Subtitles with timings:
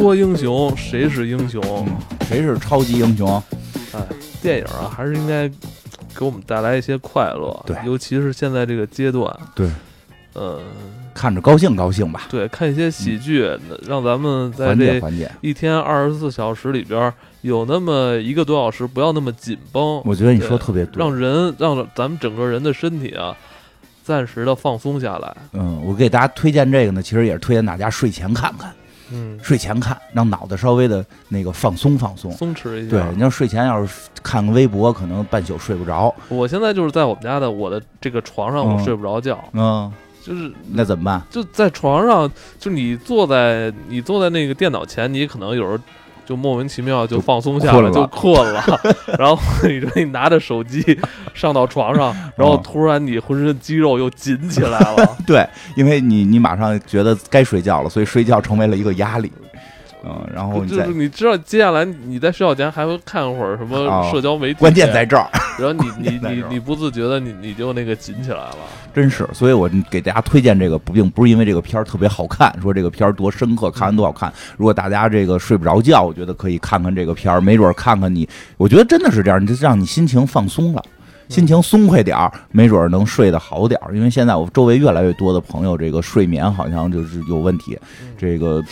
[0.00, 1.62] 说英雄，谁是英雄？
[2.26, 3.42] 谁是超级英雄？
[3.92, 4.00] 哎，
[4.40, 5.48] 电影啊，还是应该
[6.14, 7.62] 给我们带来一些快乐。
[7.66, 9.34] 对尤其是现在这个阶段。
[9.54, 9.68] 对，
[10.34, 10.60] 呃，
[11.14, 13.48] 看着高兴高兴吧，对，看一些喜剧，
[13.86, 15.00] 让咱们在这。
[15.40, 21.02] 一天二十四小时里边有那么一个多小时，不要那么紧绷，我觉得你说特别对。
[21.02, 23.34] 让人让咱们整个人的身体啊，
[24.04, 25.36] 暂时的放松下来。
[25.52, 28.72] 嗯，我给大家推荐这个呢，其实也是推荐大家睡前看看，
[29.12, 32.30] 嗯，睡前看，让脑袋稍微的那个放松放松。
[32.32, 33.10] 松弛一对，下。
[33.10, 36.14] 你要睡前要是看个微博，可能半宿睡不着。
[36.28, 39.90] 我现在就是在我们家的我的这个床上，我嗯睡不着觉，嗯，
[40.22, 41.22] 就是那怎么办？
[41.30, 45.78] 就在床上，就你坐在你坐在那个电脑前，你可能有时候
[46.28, 48.62] 就莫名其妙就就放松下来，困了就困了。
[49.18, 50.84] 然后你说你拿着手机
[51.32, 55.16] 上到床上， 然后嗯突然你浑身肌肉又紧起来了。
[55.26, 59.32] 对，因为你你马上觉得该睡觉了，所以睡觉成为了一个压力。
[60.08, 65.28] 嗯，然后就是你知道，接下来你在睡觉前还会看会儿什么哦社交媒体，关键在这儿，
[65.58, 68.56] 然后你你你你不自觉的你你就那个紧起来了。
[68.94, 74.32] 真是，所以我给大家推荐这个，不并不是因为这个片儿特别好看，说这个片儿多深刻，看完多好看。
[74.56, 80.82] 如果大家这个睡不着觉，我觉得可以看看这个片儿，没准儿看看你，我觉得真的是这样，你就让你心情放松了。
[81.28, 83.94] 心情松快点儿，没准儿能睡得好点儿。
[83.94, 88.64] 因为现在我周围越来越多的朋友，这个睡眠好像就是有问题，嗯这个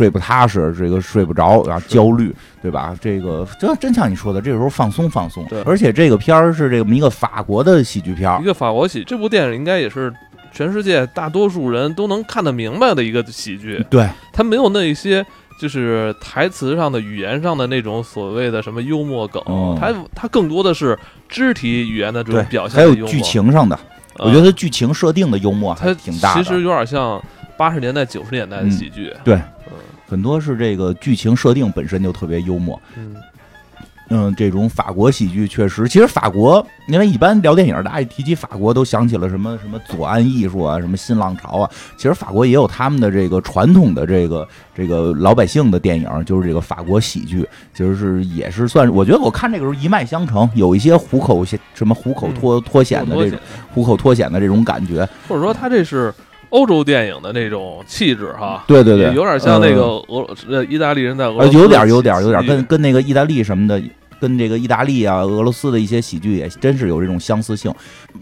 [0.00, 2.96] 睡不踏实，这个睡不着，然后焦虑，对吧？
[2.98, 5.60] 这个这真像你说的，这时候放松放松对。
[5.64, 10.10] 而且这个片儿是这么一个法国的喜剧片儿一，个法国喜，这部电影应该也是
[10.50, 13.84] 全世界大多数人都能看得明白的一个喜剧。
[13.90, 15.22] 对，它没有那一些
[15.60, 20.98] 就是台词上的、语言上的那种所谓的什么幽默梗，哦它它更多的是
[21.28, 23.06] 肢体语言的这种表现还有。
[23.06, 23.78] 剧情上的，
[24.18, 26.42] 呃，我觉得剧情设定的幽默还它挺大的。
[26.42, 27.22] 其实有点像
[27.58, 29.12] 八十年代、九十年代的喜剧。
[29.22, 29.42] 对嗯
[30.10, 32.80] 很多是这个剧情设定本身就特别幽默。
[32.96, 33.14] 嗯，
[34.08, 41.70] 嗯，这种法国喜剧确实，其实法国，因为一般聊电影，大家一提起法国都想起了什么什么左岸艺术啊，什么新浪潮啊。
[41.96, 53.38] 其实法国也有他们的这个传统的这个这个老百姓的电影，就是这个法国喜剧，其实是也是算，我觉得我看这个时候一脉相承，有一些虎口什么虎口脱脱险的这种
[53.72, 55.08] 虎口脱险的这种感觉。
[55.28, 56.12] 或者说他这是
[56.50, 58.62] 欧洲电影的那种气质哈。
[58.66, 63.82] 对对对，有点像那个呃俄呃意大利人在俄呃，罗斯有点有点有点跟跟那个意大利什么的，
[64.20, 67.72] 跟这个意大利啊、俄罗斯的一些喜剧也真是有这种相似性，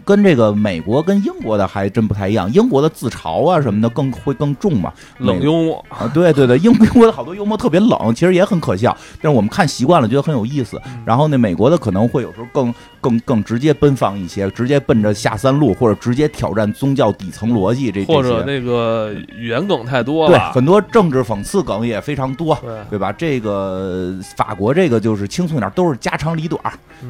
[0.05, 2.49] 跟这个美国跟英国的还真不太一样。
[2.53, 5.83] 英国的自嘲啊什么的更会更重嘛，冷幽默。
[5.89, 10.81] 啊，对对对，英英国的好多幽默特别冷，其实也很可笑，但是我们看习惯了，觉得很有意思。
[11.03, 18.19] 然后那，美国的可能会有时候更更更直接奔放一些，直接奔着下三路，或者直接挑战宗教底层逻辑这或。
[18.21, 22.53] 者那个语言梗太多了对，了，很多政治讽刺梗也非常多。
[22.61, 23.11] 对，对吧？
[23.11, 26.61] 这个法国这个就是轻松一点，都是家长里短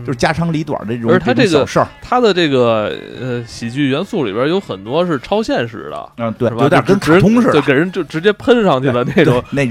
[0.06, 1.88] 就是家长里短儿的这种而他这个这种小事儿。
[2.00, 7.54] 它的这个呃喜剧元素里边有很多是超现实的，嗯，对，有点跟直卡通似的。
[7.54, 9.66] 就给人就直接喷上去的那种，那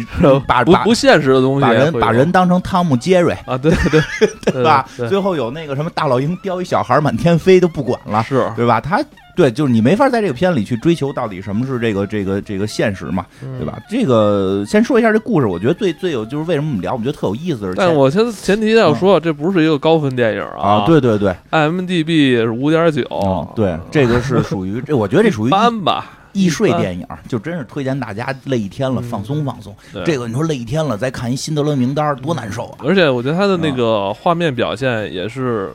[0.47, 4.85] 把 把不不现实的东西把人把人当成汤姆杰瑞，啊，对对对 对吧？
[4.97, 8.81] 对最后有那个什么大老鹰叼一小孩满天飞都不管了，是，对吧？
[8.81, 9.01] 他
[9.37, 13.79] 对，就是你没法在这个片里去追求到底什么是这个这个这个现实嘛，对对吧？？
[13.89, 29.75] 这个先说一下这故事，我觉得最最有就是为什么我们聊，我们觉得特有意思的是，但我先前提要说，这不是一个高分电影啊，对对对，，IMDB 是五点九哦，，对，这个是属于这，我觉得这属于一般吧，易睡电影，就真是推荐大家累一天了，嗯放松放松。
[29.93, 32.79] 对这个你说累一天了，再看一辛德勒名单，多难受啊！
[32.85, 35.73] 而且我觉得他的那个画面表现也是，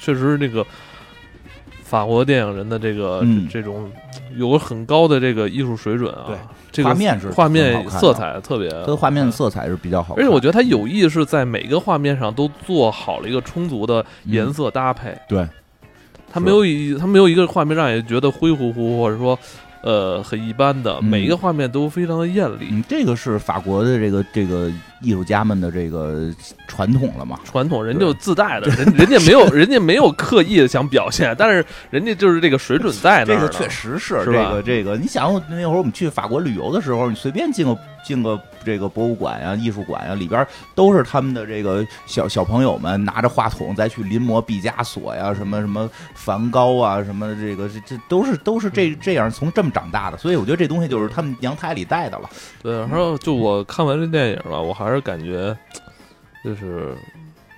[0.00, 0.66] 确实这个
[1.82, 3.90] 法国电影人的这个、嗯这种
[4.36, 6.24] 有很高的这个艺术水准啊。
[6.28, 6.36] 对，
[6.70, 15.16] 这个画面是画面色彩特别，它的画面色彩是比较好看，而且我觉得他有意是在每个画面上都做好了一个充足的嗯颜色搭配。
[15.28, 15.46] 对，
[16.32, 19.36] 他没有一他没有一个画面让你觉得灰乎乎，或者说
[19.82, 22.68] 呃很一般的，嗯每一个画面都非常的艳丽。
[22.70, 26.30] 嗯，这个是法国的这个这个艺术家们的这个
[26.68, 27.38] 传统了嘛？
[27.44, 33.40] 传统人就自带的，人 人家没有人家没有刻意的想表现，但是人家就是这个水准在那儿呢。
[33.40, 34.50] 这个确实是这是吧？
[34.52, 52.28] 个这个，你想那会儿我们去法国旅游的时候，你随便进个进个这个博物馆呀、艺术馆呀，里边都是他们的这个小小朋友们拿着话筒再去临摹毕加索呀、什么什么梵高啊、什么这个这这都是都是这这样从这么长大的，所以我觉得这东西就是他们娘胎里带的了。
[52.62, 55.56] 对，然后就我看完这电影了，我还是感觉，
[56.44, 56.94] 就是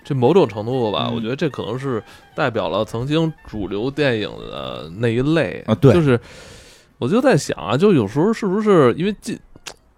[0.05, 2.03] 这某种程度吧，嗯我觉得这可能是
[2.35, 6.19] 代表了曾经主流电影的那一类啊对就是
[6.99, 9.39] 我就在想啊，就有时候是不是因为近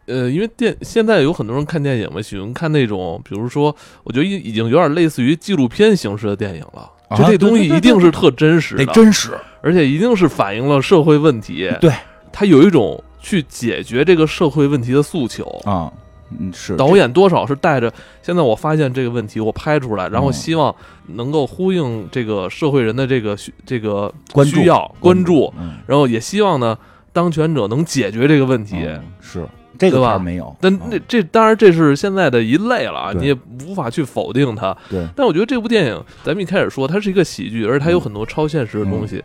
[0.06, 6.90] 呃，因为电现在有很多人看电影嘛，喜欢看那种，比如说，我觉得已已经有点类似于纪录片形式的电影了。
[7.08, 9.32] 啊就这东西对对对一定是特真实得的，真实，
[9.62, 11.70] 而且一定是反映了社会问题。
[11.80, 11.92] 对，
[12.32, 15.44] 它有一种去解决这个社会问题的诉求。
[15.64, 15.92] 啊，
[16.38, 17.92] 嗯，是导演多少是带着
[18.22, 20.74] 现在我发现这个问题，我拍出来，然后嗯希望
[21.08, 24.12] 能够呼应这个社会人的这个需这个
[24.44, 26.76] 需要关注，嗯，然后也希望呢
[27.12, 28.76] 当权者能解决这个问题。
[28.80, 29.46] 嗯是
[29.76, 33.36] 这个对吧没有，但嗯那这当然这是现在的一类了啊，你也
[33.66, 34.76] 无法去否定它。
[34.88, 39.20] 对但我觉得这部电影，咱们一开始说它是一个喜剧，而且它有很多超现实的东西。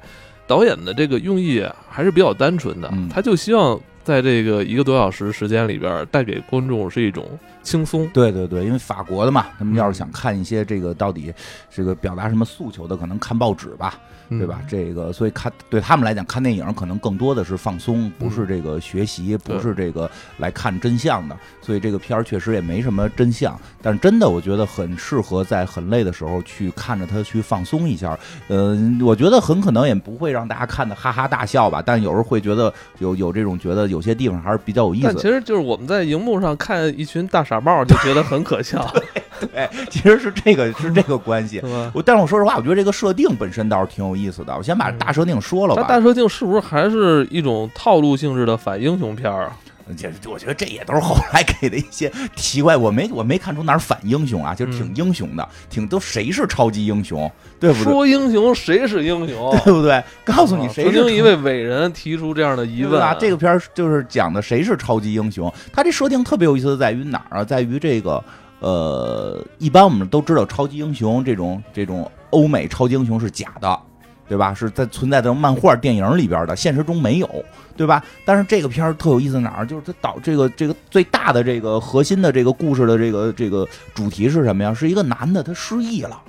[0.48, 3.80] 导演的这个用意还是比较单纯的，嗯他就希望
[4.10, 7.24] 在这个一个多小时时间里边，带给观众是一种
[7.62, 8.08] 轻松。
[8.08, 11.32] 对对对，因为法国的嘛，他们要是想看一些这个到底
[11.70, 14.00] 这个表达什么诉求的，可能看报纸吧，
[14.30, 14.60] 对吧？
[14.62, 14.66] 嗯？
[14.70, 21.36] 这个所以看对他们来讲，看电影可能更多的是放松，不嗯是这个学习，不是这个来看真相的。
[21.62, 28.18] 所以这个片儿确实也没什么真相，但是真的我觉得很适合在很累的时候去看着它去放松一下。
[28.48, 35.22] 嗯、我觉得很可能也不会让大家看的哈哈大笑吧，但有时候会觉得有有这种觉得有些地方还是比较有意思但其。
[35.30, 38.92] 实就是我们在荧幕上看一群大傻帽，就觉得很可笑，
[39.56, 41.62] 哎，其实是这个是这个关系。
[41.94, 44.56] 我但是我说实话，我觉得这个设定本身倒是挺有意思的。
[44.56, 45.82] 我先把大设定说了吧。
[45.82, 49.58] 它大设定是不是还是一种套路性质的反英雄片儿啊？
[49.98, 57.92] 这我觉得这也都是后来给的一些奇怪，我没我没看出哪儿反英雄啊，就是挺英雄的，挺都谁是超级英雄，对不对？
[57.92, 59.52] 说英雄谁是英雄？
[59.66, 60.00] 对不对？
[60.24, 65.52] 告诉你啊谁是曾经一位伟人提出这样的疑问啊，这个片儿就是讲的谁是超级英雄。
[65.74, 67.44] 他这设定特别有意思的，在于哪儿啊？
[67.44, 68.24] 在于这个
[68.60, 73.80] 呃，一般我们都知道超级英雄这种这种欧美超级英雄是假的，
[74.28, 74.54] 对吧？
[74.54, 77.28] 是在存在的漫画电影里边的，现实中没有，
[77.76, 78.04] 对吧？
[78.26, 79.66] 但是这个片儿特有意思哪儿？
[79.66, 84.74] 就是它导这个这个最大的这个核心的这个故事的这个这个主题是什么呀？
[84.74, 86.22] 是一个男的他失忆了。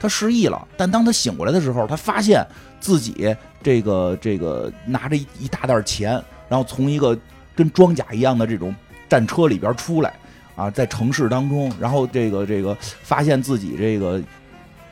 [0.00, 2.46] 他失忆了，但当他醒过来的时候，他发现
[2.78, 6.12] 自己这个这个拿着一一大袋钱，
[6.48, 7.18] 然后从一个
[7.56, 8.72] 跟装甲一样的这种
[9.08, 10.14] 战车里边出来，
[10.58, 14.20] 啊，在城市当中，然后这个这个发现自己这个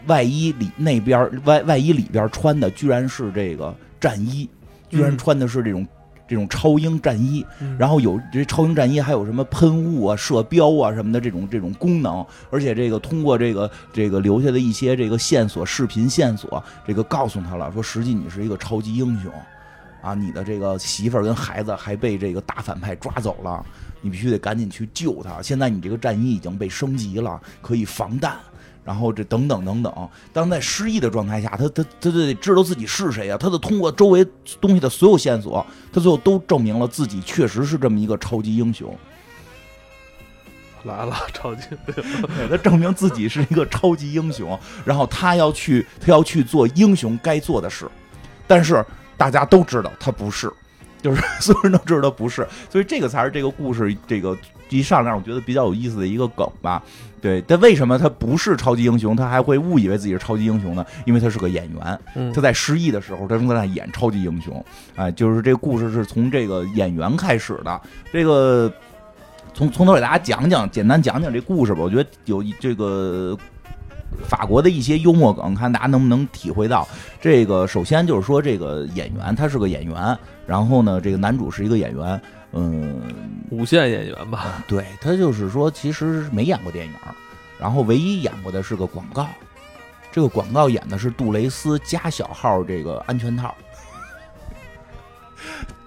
[0.07, 4.49] 外衣里那边外外衣里边穿的居然是这个战衣，
[4.89, 5.87] 居然嗯穿的是这种。
[6.29, 19.31] 这种超英战衣，嗯然后有这超英战衣还有什么喷雾啊、射标啊什么的这种这种功能，而且这个通过这个这个留下的一些这个线索、视频线索，这个告诉他了，说实际你是一个超级英雄，
[20.03, 23.65] 啊，你的这个媳妇儿跟孩子还被这个大反派抓走了，
[24.07, 25.43] 你必须得赶紧去救他。
[25.43, 28.39] 现在你这个战衣已经被升级了，可以防弹。
[28.85, 34.25] 然后这等等等等，当在失忆的状态下，他他他得知道自己是谁啊，他得通过周围
[34.61, 38.97] 东西的所有线索，他最后都证明了自己确实是这么一个超级英雄。
[40.85, 47.91] 来了，超级对他证明自己是一个超级英雄，然后他要去，他要去做英雄该做的事，
[48.47, 48.87] 但是
[49.17, 50.49] 大家都知道他不是，
[51.07, 54.37] 就是 所有人都知道他不是，所以这个才是这个故事这个
[54.69, 56.83] 一上来我觉得比较有意思的一个梗吧。
[57.21, 60.85] 对，但为什么他不是超级英雄，他还会误以为自己是超级英雄呢？
[61.05, 64.65] 因为他是个演员，嗯他在失忆的时候，他正在演超级英雄，
[64.97, 67.81] 哎，就是这个故事是从这个演员开始的，
[68.13, 68.73] 这个
[69.55, 71.81] 从从头给大家讲讲，简单讲讲这故事吧。
[71.81, 73.37] 我觉得有这个
[74.25, 76.87] 法国的一些幽默梗，看大家能不能体会到。
[77.21, 82.21] 这个首先就是说，这个演员他是个演员，然后呢，这个男主是一个演员，
[82.53, 83.03] 嗯，
[83.51, 86.93] 无线演员吧，对他就是说，其实没演过电影，
[87.59, 89.27] 然后唯一演过的是个广告。
[90.13, 93.55] 这个广告演的是杜蕾斯加小号这个安全套，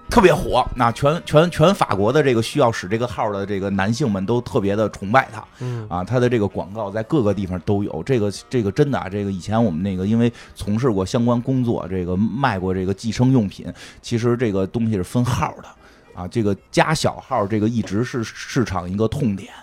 [0.10, 0.66] 特别火。
[0.76, 6.04] 那全全全法国的这个需要使这个号的这个男性们都特别的崇拜他嗯啊。
[6.04, 8.02] 他的这个广告在各个地方都有。
[8.04, 15.70] 这个这个真的啊，这个以前我们那个因为从事过相关工作，这个卖过这个计生用品，其实这个东西是分号的。
[16.16, 19.54] 啊，这个加小号这个一直是市场一个痛点，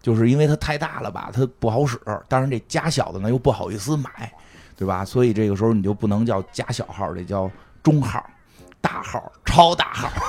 [0.00, 1.98] 就是因为它太大了吧，它不好使。
[2.28, 4.32] 当然这加小的呢又不好意思买，
[4.76, 5.04] 对吧？
[5.04, 7.50] 所以这个时候你就不能叫加小号，得叫
[7.82, 8.24] 中号、
[8.84, 10.10] 大号、超大号。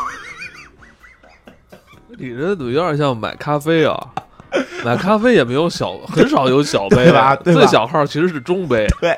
[2.18, 3.94] 你这有点像买咖啡啊，
[4.86, 7.36] 买咖啡也没有小， 很少有小杯吧？
[7.36, 7.60] 对吧？
[7.60, 9.12] 最小号其实是中杯，对，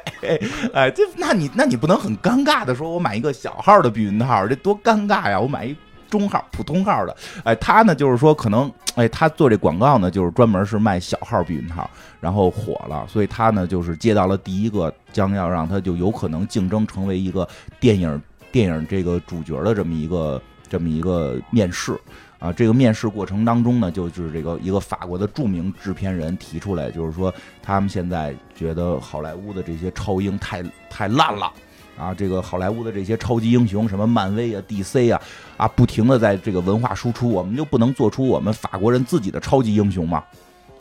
[0.74, 5.40] 哎，这那你那你不能很尴尬的说，我买一个小号的避孕套，这多尴尬呀！
[5.40, 5.76] 我买一
[6.10, 11.88] 中号、普通号的，哎，他呢就是说可能，哎，他做这广告呢，就是专门是卖小号避孕套，
[12.20, 17.48] 然后火了，所以他呢就是接到了第一个将要让他就有可能竞争成为一个
[17.80, 18.20] 电影
[18.52, 21.98] 电影这个主角的这么一个这么一个面试。
[22.40, 31.52] 啊，这个面试过程当中呢，就是这个一个法国的著名制片人提出来，就是说他们现在觉得好莱坞的这些超英太太烂了。
[31.98, 35.20] 啊，这个好莱坞的这些超级英雄，什么漫威啊、DC 啊，
[35.58, 40.24] 啊，不停的在这个文化输出，我们就不能做出我们法国人自己的超级英雄吗？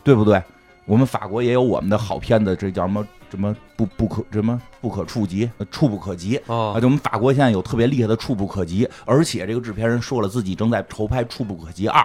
[0.03, 0.39] 对不对？
[0.85, 6.79] 我们法国也有我们的好片子，这叫什么什么不不可什么不可触及，触不可及啊！
[6.79, 12.01] 就我们法国现在有特别厉害的触不可及，而且这个制片人说了，自己正在筹拍《触不可及二》，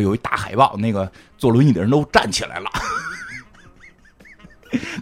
[0.00, 2.70] 有一大海报，那个坐轮椅的人都站起来了。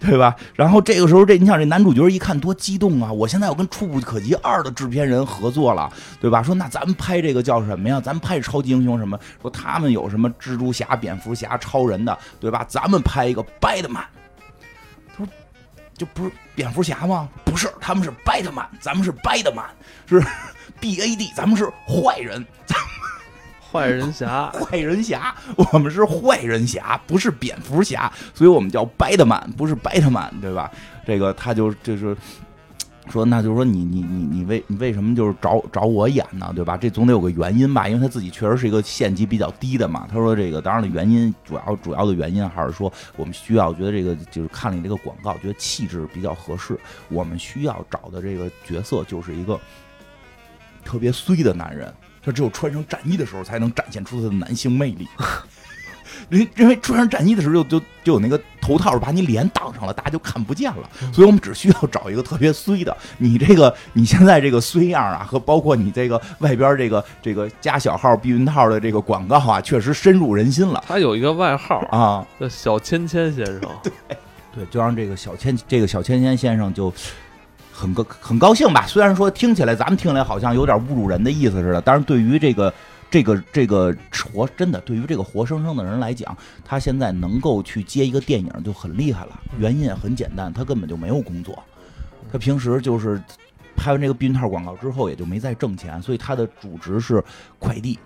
[0.01, 0.35] 对吧？
[0.57, 3.13] 然后这个时候，这你想，这男主角一看多激动啊！
[3.13, 5.89] 我现在要跟《触不可及二》的制片人合作了，
[6.21, 6.43] 对吧？
[6.43, 8.01] 说那咱们拍这个叫什么呀？
[8.01, 9.17] 咱们拍超级英雄什么？
[9.41, 12.67] 说他们有什么蜘蛛侠、蝙蝠侠、超人的，对吧？
[12.69, 14.03] 咱们拍一个 Batman。
[16.01, 17.29] 就不是蝙蝠侠吗？
[17.45, 19.67] 不是，他们是 Batman，咱们是 Batman，
[20.09, 20.19] 是
[20.81, 22.43] B A D，咱们是坏人。
[22.65, 22.79] 咱
[23.71, 30.71] 坏人侠， 坏人侠，我们是坏人侠，不是蝙蝠侠，所以我们叫 Batman，，不是 Batman，，对吧？
[31.07, 32.17] 这个他就就是
[33.11, 36.53] 说，那就是说你你你你为你为什么就是找找我演呢？
[36.55, 36.77] 对吧？
[36.77, 37.89] 这总得有个原因吧？
[37.89, 40.07] 因为他自己确实是一个县级比较低的嘛。
[40.11, 46.79] 他说这个当然了原因，主要主要的原因还是说我们需要觉得这个就是看了你这个广告，觉得气质比较合适。
[47.09, 49.59] 我们需要找的这个角色就是一个
[50.85, 51.93] 特别衰的男人。
[52.23, 55.09] 他只有穿上战衣的时候，才能展现出他的男性魅力。
[56.31, 60.89] 因因为穿上战衣的时候，就就就有那个头套把你脸挡上了，大家就看不见了。
[61.13, 62.97] 所以我们只需要找一个特别衰的。
[63.19, 70.85] 你这个你现在这个衰样啊，和包括你这个外边这个这个加小号避孕套的这个广告啊，确实深入人心了。
[70.87, 73.61] 他有一个外号啊，叫小芊芊先生。
[73.83, 73.93] 对
[74.55, 76.93] 对，就让这个小芊这个小芊芊先生就。
[77.73, 82.71] 很高很高兴吧，虽然说听起来咱们听来好像有点侮辱人的意思似的，但是对于这个
[83.11, 83.95] 这个这个
[84.33, 89.41] 活真的，对于这个活生生的人来讲，他现在能够去接一个电影就很厉害了。
[89.59, 91.63] 原因也很简单，他根本就没有工作，
[92.31, 93.21] 他平时就是
[93.77, 97.23] 拍完这个避孕套广告之后也就没再挣钱，所以他的主职是
[97.59, 97.99] 快递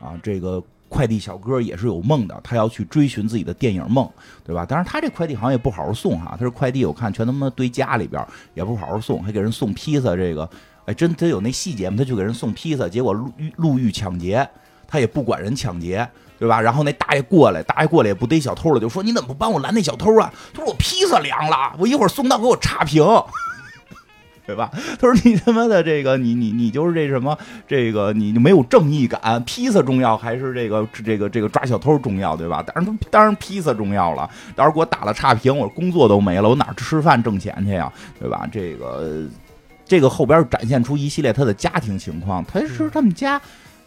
[0.00, 0.62] 啊，这个。
[0.90, 4.10] 快递小哥也是有梦的，他要去追寻自己的电影梦，
[4.42, 4.64] 对吧？
[4.64, 10.16] 当然，他这快递好像也不好好送哈，他这快递我看全他妈堆家里边，也不好好送，还给人送披萨。
[10.16, 10.48] 这个，
[10.88, 11.96] 哎，真他有那细节吗？
[11.98, 14.48] 他去给人送披萨，结果路路遇抢劫，
[14.86, 16.58] 他也不管人抢劫，对吧？
[16.58, 20.32] 然后那大爷过来，大爷过来也不逮小偷了，就说你怎么不帮我拦那小偷啊？
[20.54, 23.04] 他说我披萨凉了，我一会儿送到给我差评。
[24.48, 24.70] 对吧？
[24.98, 27.36] 他说：“你他妈的这个，你你你就是这什么？
[27.66, 29.44] 这个你就没有正义感。
[29.44, 32.34] 披萨重要还是这个这个这个抓小偷重要？
[32.34, 32.62] 对吧？
[32.62, 34.26] 当然当然披萨重要了。
[34.56, 37.92] 到时候给我打了差评，我工作都没了，我哪吃饭挣钱去呀？
[38.18, 38.48] 对吧？
[38.50, 39.26] 这个
[39.88, 42.44] 这个后边展现出一系列他的家庭情况。
[42.44, 43.40] 他是他们家。”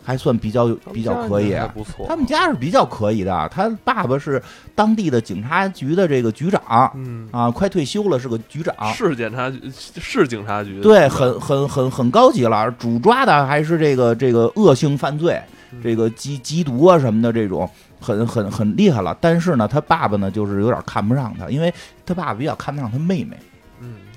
[0.04, 2.08] 还算比较比较可以，不错。
[2.10, 4.42] 他们家是比较可以的，他爸爸是
[4.74, 9.62] 当地的警察局的这个局长，嗯啊，快退休了，是个局长，是检察局，
[10.00, 12.72] 是警察局，对，很很很很高级了。
[12.80, 15.40] 主抓的还是这个这个恶性犯罪，
[15.84, 19.16] 这个缉缉毒啊什么的这种，很很很厉害了。
[19.22, 21.72] 但是呢，他爸爸呢就是有点看不上他，因为
[22.08, 23.38] 他爸爸比较看不上他妹妹。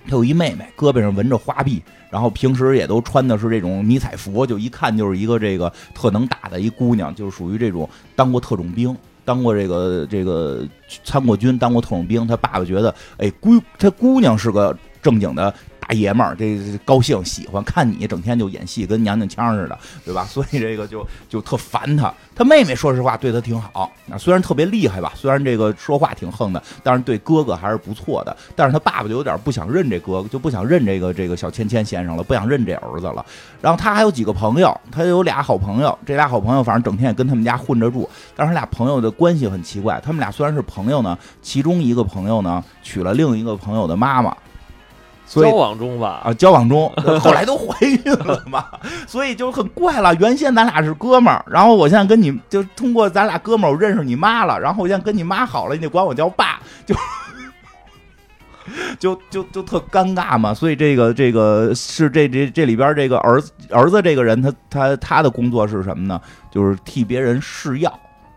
[0.06, 10.66] 他有一妹妹，胳膊上纹着花臂，然后平时也都穿的是这种迷彩服，就一看就是一个这个特能打的一姑娘，就是属于这种当过特种兵，当过这个这个
[11.04, 12.26] 参过军，当过特种兵。
[12.26, 15.52] 他爸爸觉得，哎，姑他姑娘是个正经的。
[15.86, 20.24] 大爷们儿，这高兴喜欢看你，整天就演戏，跟娘娘腔似的，对吧？
[20.30, 22.12] 所以这个就就特烦他。
[22.34, 28.34] 他妹妹说实话对他挺好，啊，虽然特别厉害吧，虽然这个说话挺横的，但是对哥哥还是不错的。
[28.56, 33.24] 但是他爸爸就有点不想认这哥哥，就不想认这个这个小芊芊先生了，不想认这儿子了。
[33.60, 38.08] 然后他还有几个朋友，他有俩好朋友，这俩好朋友反正整天也跟他们家混着住。
[38.34, 44.34] 但是他俩朋友的关系很奇怪，他们俩虽然是朋友呢，其中一个朋友呢娶了另一个朋友的妈妈。
[45.26, 48.66] 交往中吧，啊，交往中， 后来都怀孕了嘛，
[49.08, 50.14] 所以就很怪了。
[50.16, 56.94] 原先咱俩是哥们儿，然后我现在跟你就通过咱俩哥们儿，我认识你妈了，然后我现在跟你妈好了，你得管我叫爸， 就
[58.98, 60.54] 就就就特尴尬嘛。
[60.54, 66.20] 所以这个这个是这这这里边这个儿子儿子这个人，他他他的工作是什么呢？
[66.50, 67.92] 就是替别人试药。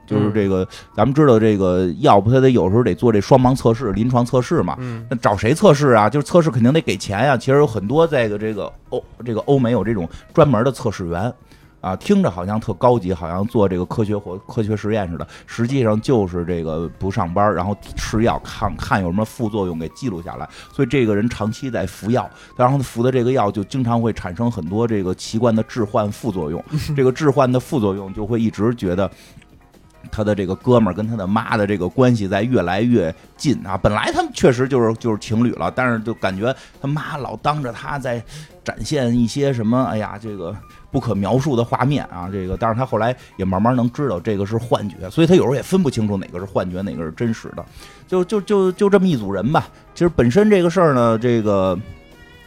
[0.07, 4.75] 就是这个，咱们知道这个药不，他得有时候得做这双盲测试、临床测试嘛。
[5.09, 6.09] 那找谁测试啊？
[6.09, 7.37] 就是测试肯定得给钱呀。
[7.37, 11.31] 其实有很多这个这个欧这个欧美有这种专门的测试员。
[11.79, 20.49] 啊，听着好像特高级，好像做这个科学活科学实验似的，实际上就是这个不上班，然后吃药看看有什么副作用给记录下来。
[20.73, 26.61] 所以这个人长期在服药，然后服的这个药就经常会产生很多这个奇怪的致幻副作用。
[26.97, 29.09] 这个致幻的副作用就会一直觉得。
[30.11, 33.77] 他的这个哥们儿跟他的妈的这个关系在越来越近啊！
[33.77, 38.23] 本来他们确实就是就是情侣了，但是就感觉他妈老当着他在
[38.63, 40.55] 展现一些什么，哎呀，这个
[40.91, 42.29] 不可描述的画面啊！
[42.31, 47.65] 这个，但是他后来也慢慢能知道这个是幻觉，所以他有时候也分不清楚哪个是幻觉，哪个是真实的。
[48.07, 49.67] 就就就就这么一组人吧。
[49.93, 51.77] 其实本身这个事儿呢，这个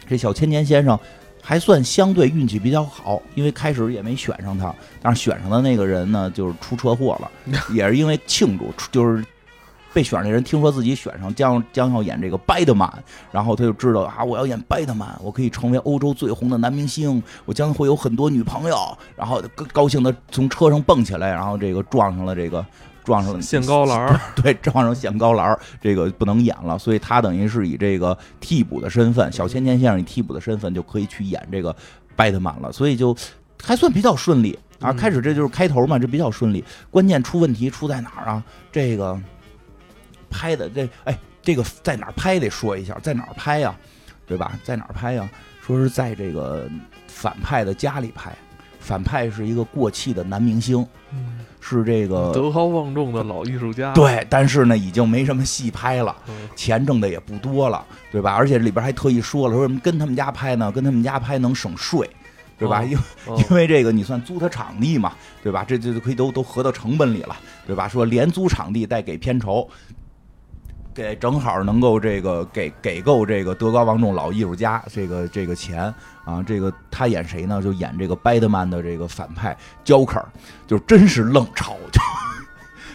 [0.07, 0.99] 这小千年先生。
[1.50, 7.28] 还算相对运气比较好，因为开始也没选上他，但是选上的那个人呢，就是出车祸了，
[7.75, 9.25] 也是因为庆祝，就是
[9.92, 12.88] 被选上的人听说自己选上将将要演这个拜德曼，
[13.33, 22.64] 然后他就知道啊，我要演拜德曼，我可以成为欧洲最红的男明星，我将会有很多女朋友，然后高高兴的从车上蹦起来，然后这个撞上了这个。
[23.04, 31.75] 撞上了限高栏 对，撞上限高栏这个不能演了，所以他等于是以这个替补的身份，小千千先生以替补的身份就可以去演这个
[32.14, 33.16] 拜特曼了，所以就
[33.62, 34.92] 还算比较顺利啊。
[34.92, 36.64] 开始这就是开头嘛，这比较顺利。
[36.90, 38.42] 关键出问题出在哪儿啊？
[38.71, 39.19] 这个
[40.28, 43.75] 拍的这哎，这个在哪儿拍得说一下，在哪儿拍呀？
[44.26, 44.52] 对吧？
[44.62, 45.28] 在哪儿拍呀？
[45.61, 46.69] 说是在这个
[47.07, 48.35] 反派的家里拍，
[48.80, 50.84] 反派是一个过气的男明星。
[51.62, 56.16] 是这个德高望重的老艺术家，对，但是呢，已经没什么戏拍了，
[56.56, 58.32] 钱挣的也不多了，对吧？
[58.32, 60.72] 而且里边还特意说了，说什么跟他们家拍呢？
[60.72, 62.08] 跟他们家拍能省税，
[62.58, 62.82] 对吧？
[62.82, 62.96] 因
[63.50, 65.62] 因为这个你算租他场地嘛，对吧？
[65.68, 67.87] 这这就可以都都合到成本里了，对吧？
[67.87, 69.68] 说连租场地带给片酬。
[70.92, 75.92] 给正好能够这个给给够这个德高望重老艺术家这个这个钱
[76.25, 77.62] 啊，这个他演谁呢？
[77.62, 80.25] 就演这个拜德曼的这个反派 Joker，
[80.66, 82.00] 就真是愣抄，就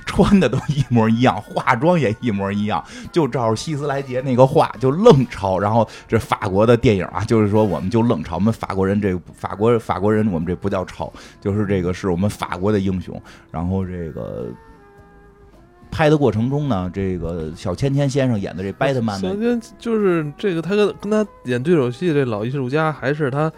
[0.05, 5.57] 穿的都一模一样，化妆也一模一样，就照希斯莱杰那个画就愣抄。
[5.57, 11.11] 然后这法国的电影啊，就是说我们就愣抄，我们法国人这法国法国人我们这不叫抄，
[11.41, 13.19] 就是这个是我们法国的英雄。
[13.51, 14.47] 然后这个。
[15.91, 23.51] 拍的过程中呢，这个小千千先生演的这拜特曼，小千就是这个他跟跟他演对手戏这老艺术家，还是他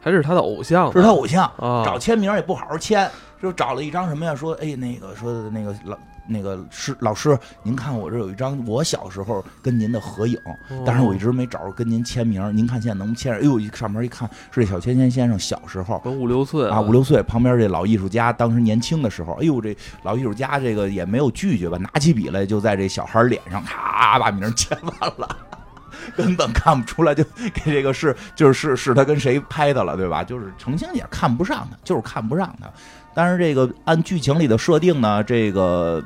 [0.00, 4.34] 还是他的偶像，是他偶像啊，找签名也不好好签，就找了一张什么呀？
[4.34, 5.98] 说哎，那个说的那个老。
[6.26, 10.38] 那个师老师，您看我这有一张我小时候跟您的合影，
[10.86, 12.56] 但是我一直没找着跟您签名。
[12.56, 13.40] 您看现在能签上？
[13.40, 17.22] 哎呦，一上面一看是这小千千先生小时候，五六岁啊，五六岁。
[17.24, 25.36] 旁边这老艺术家当时年轻的时候，哎呦，这老艺术家这个也没有拒绝吧，拿起笔来就在这小孩脸上咔把名签完了，
[26.16, 30.22] 根本看不出来，就给这个是就是是他跟谁拍的了，对吧？
[30.22, 32.68] 就是程星也看不上他，就是看不上他。
[33.14, 36.02] 但是这个按剧情里的设定呢，这个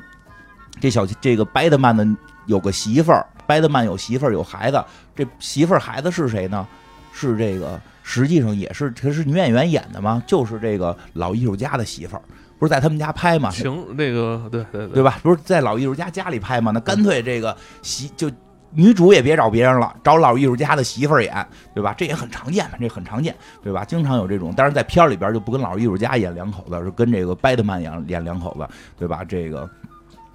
[0.79, 2.07] 这小这个拜德曼的
[2.45, 4.83] 有个媳妇儿，拜德曼有媳妇儿有孩子，
[5.15, 6.67] 这媳妇儿孩子是谁呢？
[7.11, 10.21] 是这个实际上也是可是女演员演的吗？
[10.27, 12.21] 就是这个老艺术家的媳妇儿，
[12.59, 13.49] 不是在他们家拍吗？
[13.51, 15.19] 行，那个对对对吧？
[15.23, 16.71] 不是在老艺术家家里拍吗？
[16.71, 18.31] 那干脆这个媳就。
[18.71, 21.93] 女主也别找别人了，找老艺术家的媳妇儿演，对吧？
[21.97, 23.85] 这也很常见嘛，这很常见，对吧？
[23.85, 29.23] 经常有这种，但是在片儿里边就不跟老艺术家演两口子，是跟这个拜德曼演演两口子，对吧？
[29.23, 29.69] 这个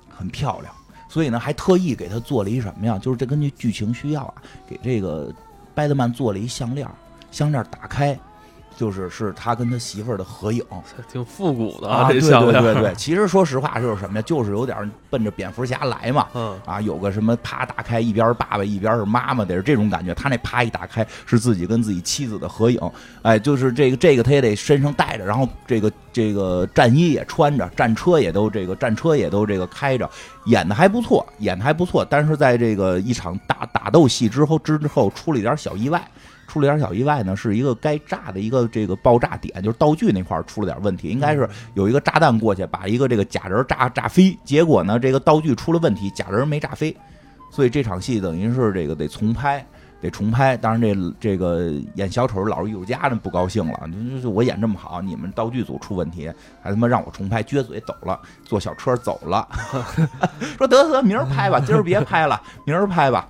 [0.08, 0.74] 很漂亮，
[1.08, 2.98] 所以呢，还特意给他做了一什么呀？
[2.98, 4.34] 就是这根据剧情需要啊，
[4.68, 5.32] 给这个
[5.74, 6.88] 拜德曼做了一项链，
[7.30, 8.18] 项链打开。
[8.76, 10.64] 就是是他跟他媳妇儿的合影，
[11.10, 12.08] 挺复古的啊！
[12.08, 14.22] 对对对对，其实说实话就是什么呀？
[14.22, 16.26] 就是有点奔着蝙蝠侠来嘛。
[16.34, 20.14] 嗯啊，有个什么啪打开，一边爸爸一边是妈妈，得是这种感觉。
[20.14, 22.80] 他那啪一打开，是自己跟自己妻子的合影。
[23.22, 30.08] 哎，就是这个这个他也得身上带着，然后这个这个战衣也穿着，战车也都这个战车也都这个开着，
[30.46, 32.04] 演的还不错，演的还不错。
[32.04, 36.02] 但是在这个一场大打斗戏之后之后出了一点小意外。
[36.52, 46.94] 出了点小意外呢，是一个该炸的一个这个爆炸点，就是道具那块出了点问题，应该是有一个炸弹过去把一个这个假人炸炸飞，结果呢这个道具出了问题，假人没炸飞，
[47.50, 49.64] 所以这场戏等于是这个得重拍，
[50.02, 50.54] 得重拍。
[50.54, 56.30] 当然这这个演小丑老艺术家呢不高兴了，就就我演这么好，你们道具组出问题，
[56.62, 59.48] 还他妈让我重拍，撅嘴走了，坐小车走了，
[60.58, 63.26] 说得得明儿拍吧，今儿别拍了，明儿拍吧。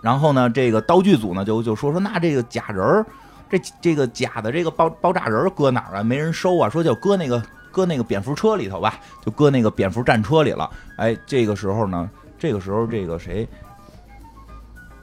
[0.00, 3.06] 然后呢，这个道具组呢就就说说，那这个假人儿，
[3.50, 6.02] 这这个假的这个爆爆炸人搁哪儿啊？
[6.02, 6.68] 没人收啊？
[6.68, 10.70] 说就搁那个搁那个蝙蝠车里头吧，就搁那个蝙蝠战车里了。
[10.96, 12.08] 哎，这个时候呢，
[12.38, 13.48] 这个时候这个谁，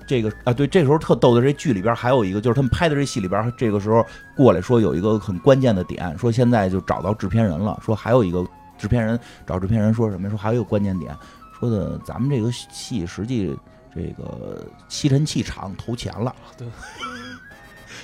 [0.07, 4.05] 这个啊，对，这时候特逗的，这剧里边还有一个，就是他们拍的这戏里边，这个时候
[4.35, 8.45] 过来说有一个很关键的点，说现在就找到制片人了，说还有一个
[8.77, 10.29] 制片人找制片人说什么？
[10.29, 11.15] 说还有一个关键点，
[11.59, 13.57] 说的咱们这个戏实际
[13.95, 16.67] 这个吸尘器厂投钱了，对，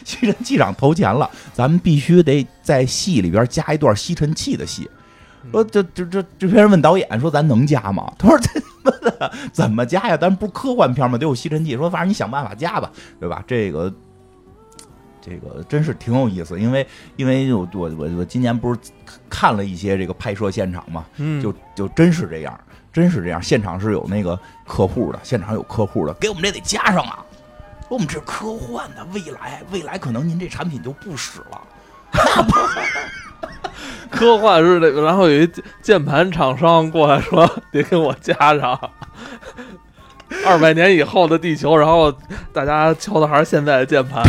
[0.06, 4.90] 吸尘器厂投钱了，咱们必须得在戏里边加一段吸尘器的戏。
[5.52, 8.14] 说这这这制片人问导演说咱能加吗？
[8.18, 10.16] 他说这他妈的怎么加呀？
[10.16, 11.18] 咱不是科幻片吗？
[11.18, 11.76] 得有吸尘器。
[11.76, 13.44] 说反正你想办法加吧，对吧？
[13.46, 13.92] 这个
[15.22, 18.80] 这个真是挺有意思，因为因为我我我我今年不是
[19.30, 22.60] 看了一些这个拍摄现场嘛，嗯，就就真是这样，
[22.92, 23.42] 真是这样。
[23.42, 27.24] 现场是有那个客户的，现场有客户的，给我们这得加上啊。
[27.88, 31.62] 说我们这是科幻的，未来未来可能您这产品就不使了。
[34.10, 35.50] 科幻是那个，然后有一
[35.82, 38.78] 键盘厂商过来说得给我加上
[40.46, 42.12] 二百年以后的地球，然后
[42.54, 44.24] 大家敲的还是现在的键盘。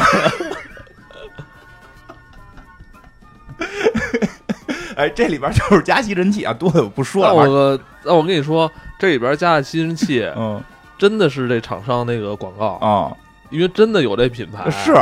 [4.96, 7.34] 哎，这里边就是加吸尘器啊，多的我不说了。
[7.34, 10.62] 我那我跟你说，这里边加的吸尘器，嗯，
[10.98, 13.12] 真的是这厂商那个广告啊，
[13.50, 14.70] 因为真的有这品牌。
[14.70, 14.94] 是，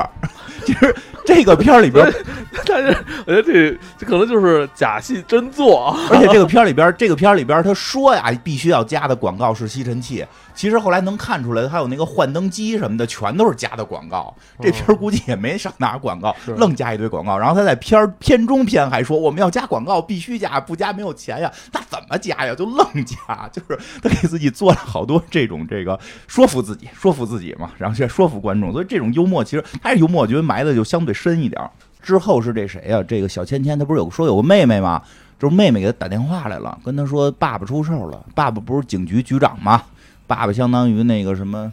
[0.64, 2.06] 其实这个片儿里边，
[2.66, 10.24] 但是我觉得这这可能就是假戏真做，而且这个片儿里边，这个片儿里边他说呀，必须要加的广告是吸尘器。
[10.54, 14.34] 其实后来能看出来，还有那个幻灯机什么的，全都是加的广告。
[14.60, 17.38] 这片儿估计也没少拿广告，愣加一堆广告。
[17.38, 21.50] 然后他在片儿片中片还说我们要加广告，必须加，不加没有钱呀。
[21.72, 22.54] 他怎么加呀？
[22.54, 28.72] 就愣加，就是他给自己做了好多这种这个说服自己，说服自己嘛，然后去说服观众。
[28.72, 31.60] 所以这种幽默其实他是幽默，我觉得埋的就相对深一点。
[32.02, 33.02] 之后是这谁呀？
[33.02, 35.02] 这个小芊芊，他不是有说有个妹妹吗？
[35.38, 38.26] 就是妹妹给他打电话来了，跟他说爸爸出事了。
[38.34, 39.82] 爸爸不是警局局长吗？
[40.30, 41.72] 爸爸相当于那个什么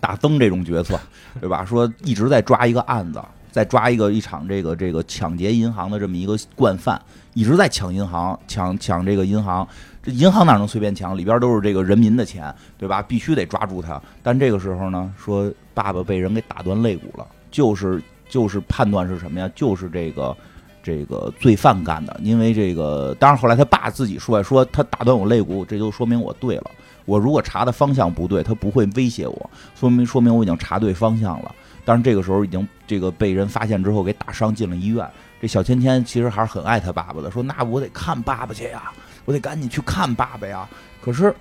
[0.00, 0.98] 大曾这种角色，
[1.40, 1.64] 对吧？
[1.64, 7.00] 说一直在抓一个案子，在抓一个一场这个这个抢劫银行的这么一个惯犯，
[7.32, 9.64] 一直在抢银行，抢抢这个银行。
[10.02, 11.16] 这银行哪能随便抢？
[11.16, 13.00] 里边都是这个人民的钱，对吧？
[13.00, 14.02] 必须得抓住他。
[14.20, 19.48] 但这个时候呢，说爸爸被人给打断肋骨了，就是就是判断是什么呀？
[19.54, 20.36] 就是这个
[20.82, 22.18] 这个罪犯干的。
[22.20, 26.70] 因为这个，当然后来他爸自己说，说他打断我肋骨，这就说明我对了。
[27.04, 31.54] 我如果查的方向不对，他不会威胁我，说明说明我已经查对方向了。
[31.84, 35.08] 但是这个时候已经这个被人发现之后给打伤进了医院。
[35.40, 38.92] 这小芊芊其实还是很爱他爸爸的，说那我得看爸爸去呀，
[39.24, 40.68] 我得赶紧去看爸爸呀。
[41.00, 41.34] 可是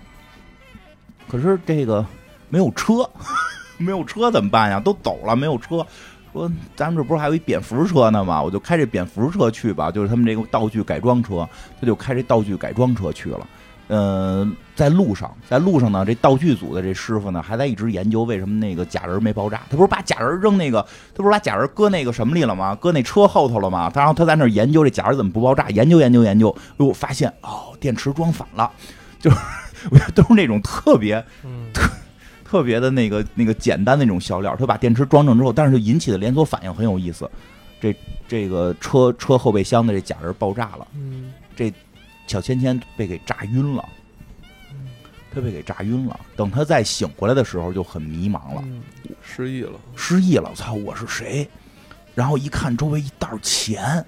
[1.28, 2.06] 可是这个
[2.48, 3.08] 没有车，
[3.78, 4.80] 没有车怎么办呀？
[4.80, 5.86] 都走了，没有车。
[6.32, 8.42] 说咱们这不是还有一蝙蝠车呢吗？
[8.42, 11.48] 我就开这蝙蝠车去吧，就是他们这个道具改装车，
[11.82, 13.46] 他就开这道具改装车去了。
[13.92, 19.64] 嗯，在路上，在路上呢，这道具组的这师傅呢，还在一直研究为什么那个假人没爆炸。
[19.68, 20.80] 他不是把假人扔那个，
[21.16, 22.76] 他不是把假人搁那个什么里了吗？
[22.76, 23.92] 搁那车后头了吗？
[23.96, 28.72] 然后他在那研究这假人怎么不爆炸，研究研究研究，哟，发现哦，电池装反了，
[29.20, 29.38] 就是
[29.90, 31.20] 我觉得都是那种特别
[31.74, 31.90] 特
[32.46, 34.56] 特别的那个那个简单那种小料。
[34.56, 37.28] 他把电池装正之后，但是就引起的连锁反应很有意思。
[37.82, 37.96] 这
[38.28, 41.74] 这个车车后备箱的这假人爆炸了，嗯，这。
[42.30, 43.90] 小芊芊被给炸晕了，
[45.34, 46.20] 他被给炸晕了。
[46.36, 48.64] 等他再醒过来的时候，就很迷茫了，
[49.20, 50.54] 失忆了，失忆了。
[50.54, 51.50] 操，我是谁？
[52.14, 54.06] 然后一看周围一袋钱，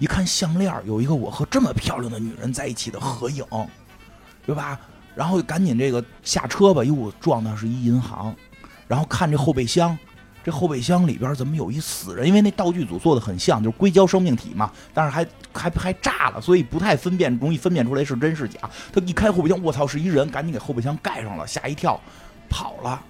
[0.00, 3.44] 一看项链，有一个我和这么漂亮的女人在一起的合影，
[4.44, 4.80] 对吧？
[5.14, 8.34] 然后赶紧这个下车吧，哟，撞的是一银行。
[8.88, 9.96] 然后看这后备箱。
[10.44, 12.26] 这后备箱里边怎么有一死人？
[12.26, 18.58] 因为那道具组做的很像，就是硅胶生命体嘛，但是还还还炸了，所以不太分辨，容易分辨出来是真是假。
[18.92, 22.00] 他一开后备箱，我操，是一人，赶紧给后备箱盖上了，吓一跳，
[22.48, 23.00] 跑了，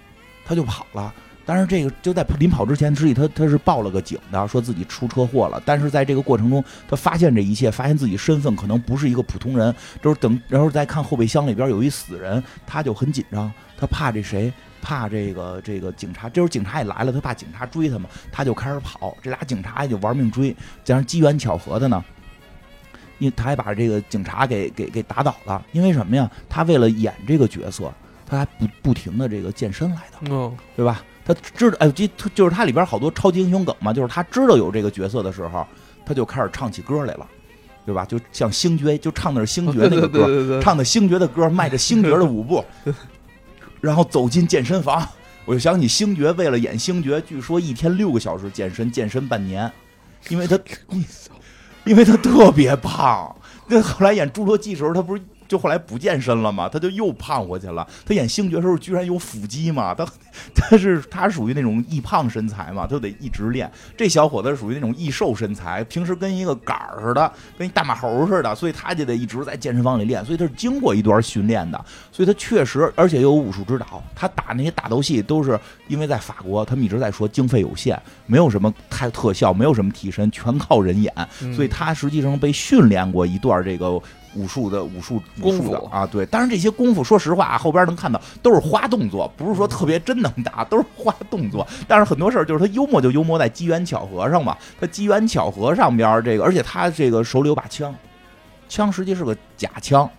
[0.45, 1.13] 他就跑了。
[1.43, 5.61] 但是这个就在临跑之前，实际他他是报了个警的，说自己出车祸了。
[5.65, 14.53] 但是在这个过程中，他发现这一切，发现自己身份可能不是一个普通人，就是等，然后再看后备箱里边有一死人，他就很紧张，他怕这谁。
[14.81, 19.15] 怕这个这个警察，这时候警察也来了，他怕警察追他嘛，他就开始跑。
[19.21, 22.03] 这俩警察也就玩命追，加上机缘巧合的呢，
[23.19, 25.63] 因为他还把这个警察给给给打倒了。
[25.71, 26.29] 因为什么呀？
[26.49, 27.91] 他为了演这个角色，
[28.25, 31.03] 他还不不停的这个健身来的，嗯，对吧？
[31.23, 35.65] 他知道，哎，就就是他里边好多超级英雄梗嘛，就是他知道有这个角色的时候，
[36.03, 37.27] 他就开始唱起歌来了，
[37.85, 38.03] 对吧？
[38.05, 42.65] 就像星爵，就唱的是星爵那个歌，唱的星爵的歌，迈 着星爵的舞步。
[43.81, 45.05] 然后走进健身房，
[45.43, 49.69] 我就想起星爵为了演星爵，据说一天六个小时健身，健身半年，
[50.29, 50.57] 因为他，
[51.83, 53.35] 因为他特别胖。
[53.67, 57.85] 那后来演侏罗纪时候，他不是就后来不健身了嘛，他就又胖回去了。
[58.05, 60.07] 他演星爵的时候居然有腹肌嘛，他
[60.55, 63.69] 他是他属于那种易胖身材嘛，就得一直练。
[63.97, 70.23] 这小伙子属于那种易瘦身材，平时跟一个杆儿似的，跟一大马猴似的，所以他就得一直在健身房里练。
[70.23, 74.01] 所以他是经过一段训练的，所以他确实而且又有武术指导。
[74.15, 75.59] 他打那些打斗戏都是
[75.89, 81.13] 因为在法国，他们一直在说经费有限，没有什么太特效，没有什么替身，全靠人演，
[81.53, 84.01] 所以他实际上被训练过一段这个。
[84.35, 91.67] 武术的武术武术的啊，对，当然这些功夫，说实话啊，后边能看到都是花动作，不是说特别真能打，都是花动作。
[91.87, 94.55] 但是很多事儿就是他幽默，就幽默在机缘巧合上嘛。
[94.79, 97.93] 他机缘巧合上边这个，而且他这个手里有把枪，
[98.69, 100.09] 枪实际是个假枪，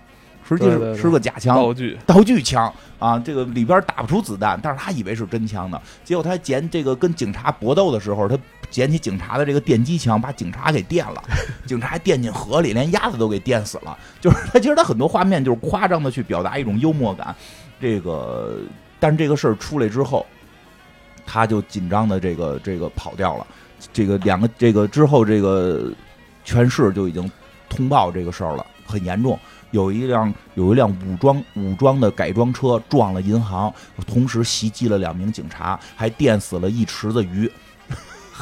[0.46, 5.80] 实际是是个假枪，道具道具枪啊，这个里边打不出子弹，但是他以为是真枪呢。
[6.04, 8.36] 结果他捡这个跟警察搏斗的时候，他。
[8.72, 11.22] 捡起警察的这个电击枪，把警察给电了，
[11.66, 13.96] 警察还电进河里，连鸭子都给电死了。
[14.20, 17.36] 就是他，其实他很多画面就是夸张的去表达一种幽默感。
[17.78, 18.58] 这个，
[18.98, 20.24] 但是这个事儿出来之后，
[21.26, 23.46] 他就紧张的这个这个跑掉了。
[23.92, 25.92] 这个两个这个之后，这个
[26.44, 27.30] 全市就已经
[27.68, 29.38] 通报这个事儿了，很严重。
[29.72, 33.72] 有一辆有一辆武装武装的改装车撞了银行，
[34.06, 37.50] 同时袭击了两名警察，还电死了一池子鱼。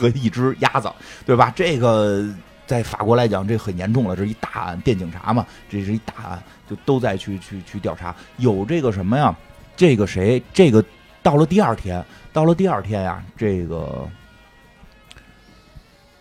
[0.01, 0.91] 和一只鸭子，
[1.27, 1.53] 对吧？
[1.55, 2.27] 这个
[2.67, 8.15] 在法国来讲，这很严重了，这是一大案，电警察嘛，这是一大案，就都在去去去调查。
[8.39, 9.37] 有这个什么呀？
[9.77, 10.43] 这个谁？
[10.55, 10.83] 这个
[11.23, 14.09] 到了第二天，到了第二天呀，这个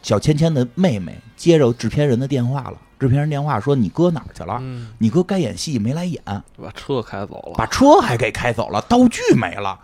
[0.01, 2.77] 小芊芊的妹妹接着制片人的电话了。
[2.99, 4.61] 制片人电话说：“你哥哪儿去了？
[4.97, 6.21] 你哥该演戏没来演，
[6.61, 9.79] 把车开走了，把车还给开走了，道具没了。”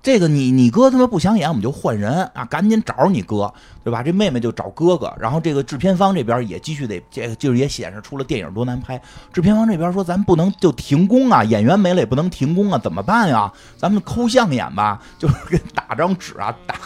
[0.00, 2.44] 这个你你哥他妈不想演，我们就换人啊！
[2.44, 4.00] 赶紧找你哥，对吧？
[4.00, 8.98] 这妹妹就找哥哥，然后这个制片方这边也继续得，这个就是也显示出了电影多难拍。
[9.32, 13.52] 制片方这边说，咱不能就停工啊，演员没了也不能停工啊，怎么办呀？
[13.76, 16.76] 咱们抠像演吧，就是给打张纸啊，打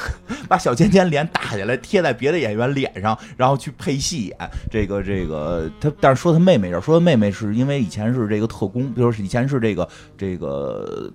[0.48, 4.50] 把小芊芊脸打下来，贴在别的演员脸上，然后去配戏演。
[4.70, 11.12] 这个这个他，但是说他妹妹这说他妹妹是因为以前是这个特工，比如以前是这个这个。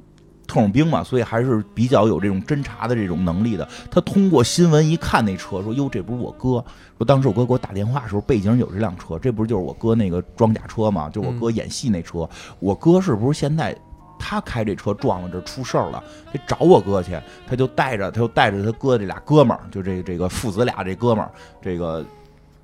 [0.47, 3.67] 特种兵嘛，所以还是比较有这种侦查的这种能力的。
[3.91, 6.63] 他通过新闻一看那车，说：“哟，这不是我哥。”
[6.97, 11.09] 说当时我哥给我打电话的时候，背景有这辆车，这不是就是我哥那个装甲车吗？
[11.09, 12.27] 就我哥演戏那车。
[12.59, 13.77] 我哥是不是现在
[14.17, 17.19] 他开这车撞了，这出事儿了，得找我哥去。
[17.45, 21.31] 他就带着，他就带着他哥这俩哥们儿，就这这个父子俩这哥们儿，
[21.61, 22.03] 这个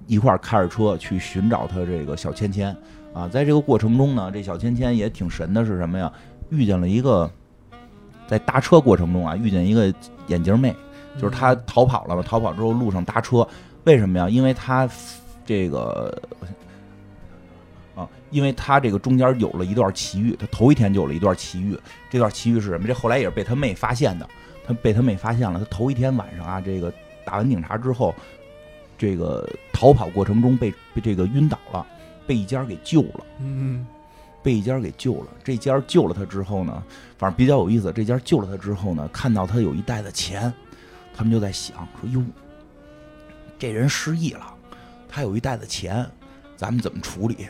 [0.07, 2.75] 一块儿开着车去寻找他这个小芊芊
[3.13, 3.27] 啊。
[3.27, 6.11] 在这个过程中呢，这小芊芊也挺神的，是什么呀？
[6.49, 7.29] 遇见了一个。
[8.27, 9.93] 在搭车过程中啊，遇见一个
[10.27, 10.75] 眼镜妹，
[11.17, 12.21] 就是他逃跑了嘛。
[12.21, 13.47] 逃跑之后路上搭车，
[13.83, 14.29] 为什么呀？
[14.29, 14.89] 因为他
[15.45, 16.17] 这个
[17.95, 21.77] 啊，因为他这个中间有了一段奇遇，他头一天就有了一段奇遇。
[22.09, 22.87] 这段奇遇是什么？
[22.87, 24.27] 这后来也是被他妹发现的。
[24.65, 26.91] 他被他妹发现了，他头一天晚上啊，这个
[27.25, 28.15] 打完警察之后，
[28.97, 31.85] 这个逃跑过程中被被这个晕倒了，
[32.25, 33.25] 被一家给救了。
[33.39, 33.85] 嗯。
[34.43, 36.83] 被一家给救了，这家救了他之后呢，
[37.17, 37.93] 反正比较有意思。
[37.93, 40.53] 这家救了他之后呢，看到他有一袋子钱，
[41.15, 42.21] 他们就在想说：“哟，
[43.57, 44.53] 这人失忆了，
[45.07, 46.05] 他有一袋子钱，
[46.57, 47.47] 咱们怎么处理？”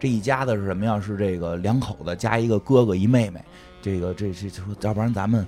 [0.00, 1.00] 这一家子是什么呀？
[1.00, 3.42] 是这个两口子加一个哥哥一妹妹。
[3.80, 5.46] 这个这这就说，要不然咱们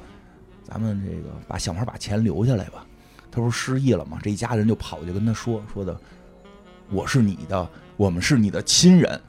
[0.63, 2.87] 咱们这个把想法把钱留下来吧。
[3.31, 4.19] 他不是失忆了吗？
[4.23, 5.99] 这一家人就跑去跟他说说的
[6.91, 9.21] ：“我是你的，我们是你的亲人。”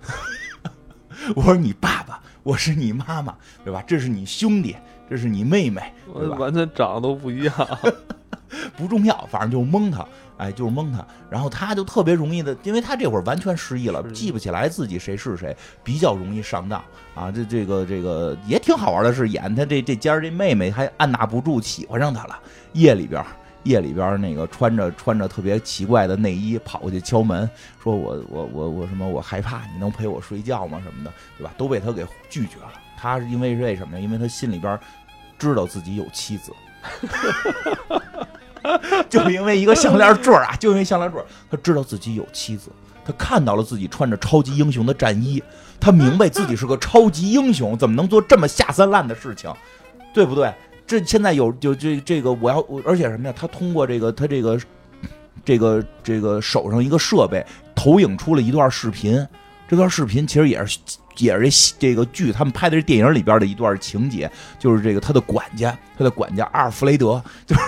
[1.36, 3.84] 我说你爸爸，我是你妈妈，对吧？
[3.86, 4.75] 这是你兄弟，
[5.10, 5.82] 这是你妹妹，
[6.13, 6.38] 对吧？
[6.39, 7.53] 完全长得都不一样，
[8.77, 10.06] 不重要，反正就蒙他，
[10.38, 11.06] 哎，就是蒙他。
[11.30, 16.82] 然后他就特别容易的，因为他这会儿完全失忆了，记不起来自己谁是谁，比较容易上当
[17.13, 17.32] 啊。
[17.32, 22.39] 这这个这个也挺好玩的，是演他这这尖儿这妹妹还按捺不住喜欢上他了，
[22.73, 23.23] 夜里边。
[23.67, 27.49] 夜里边那个穿着穿着特别奇怪的内衣跑过去敲门，
[27.84, 30.82] 说我我我我什么我害怕，你能陪我睡觉吗？
[30.84, 31.51] 什么的，对吧？
[31.58, 32.71] 都被他给拒绝了。
[32.97, 34.03] 他是因为为什么呀？
[34.03, 34.80] 因为他心里边
[35.38, 36.51] 知道自己有妻子，
[39.08, 42.71] 就因为一个项链坠啊，就因为项链坠，他知道自己有妻子，
[43.06, 45.43] 他看到了自己穿着超级英雄的战衣，
[45.80, 49.53] 他明白自己是个超级英雄，怎么能做这么下三滥的事情，
[50.13, 50.51] 对不对？
[50.88, 53.34] 这现在有就这这个我要而且什么呀？
[53.38, 54.58] 他通过这个他这个
[55.43, 57.45] 这个这个手上一个设备
[57.76, 59.28] 投影出了一段视频，
[59.67, 60.80] 这段视频其实也是
[61.17, 67.62] 也是这这个剧他们拍的这电影里边的一段情节，就是这个他的管家他的管家阿尔弗雷德，就是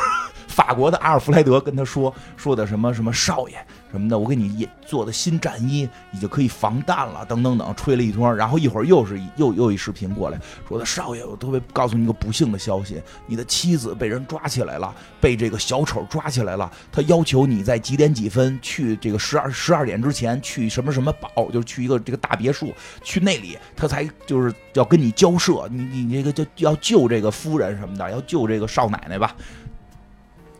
[0.59, 8.35] 法国的阿尔弗莱德跟他说说的什么什么少爷什么的，我给你做的新战衣已经可以防弹了，等等等，吹了一通。
[8.35, 16.69] 然后一会儿又是又又一视频过来，说的少爷，我特别告诉你一个不幸的消息，你的妻子被人抓起来了，被这个小丑抓起来了。
[16.91, 29.33] 他要求你在几点几分去这个十二十二点之前去什么什么堡，就是去一个这个大别墅，去那里他才就是要跟你交涉，你你这个就要救这个夫人什么的，要救这个少奶奶吧。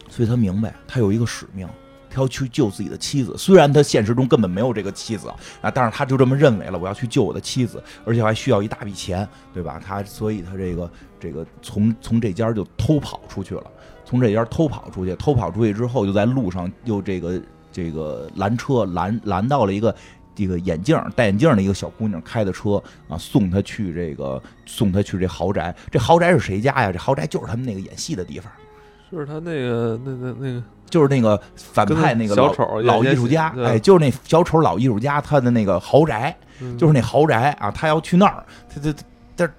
[0.10, 1.68] 所以他明白，他有一个使命。
[2.12, 6.76] 他要去救自己的妻子，虽然他现实中根本没有这个妻子啊，但是他就这么认为了。
[6.80, 9.80] 我要去救我的妻子，而且还需要一大笔钱，对吧？
[9.80, 13.64] 他所以他这个这个从从这家就偷跑出去了，
[14.04, 17.40] 从这家偷跑出去，偷跑出去之后就在路上又这个
[17.72, 19.96] 这个拦车拦拦到了一个
[20.34, 25.76] 这个眼镜戴眼镜的一个小姑娘开的车啊，送他去这个送他去这豪宅。
[25.92, 26.92] 这豪宅是谁家呀？
[26.92, 28.52] 这豪宅就是他们那个演戏的地方，
[29.12, 30.64] 就是他那个那那那个。
[30.90, 36.36] 就是那个反派那个小丑老艺术家，哎，就是那小丑老艺术家，他的那个豪宅，
[36.80, 38.92] 就是那豪宅啊，他要去那儿，他他
[39.38, 39.54] 他，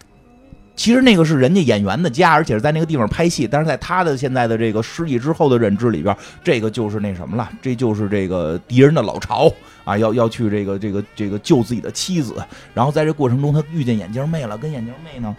[0.80, 9.52] 其实那个是人家演员的家，而且是在那个地方拍戏，但是在他的现在的这个失忆之后的认知里边，这个就是那什么了，这就是这个敌人的老巢。
[9.84, 12.34] 啊，要要去这个这个这个救自己的妻子，
[12.72, 15.36] 然后在这过程中，他遇见眼镜妹了，跟眼镜妹呢，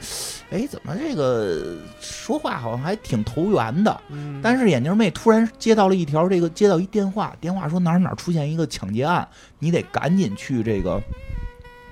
[0.52, 4.00] 哎，怎么这个说话好像还挺投缘的？
[4.44, 9.28] 但是眼镜妹突然接到了一条这个接到一电话，电话说哪儿哪儿出现一个抢劫案，
[9.58, 11.02] 你得赶紧去这个，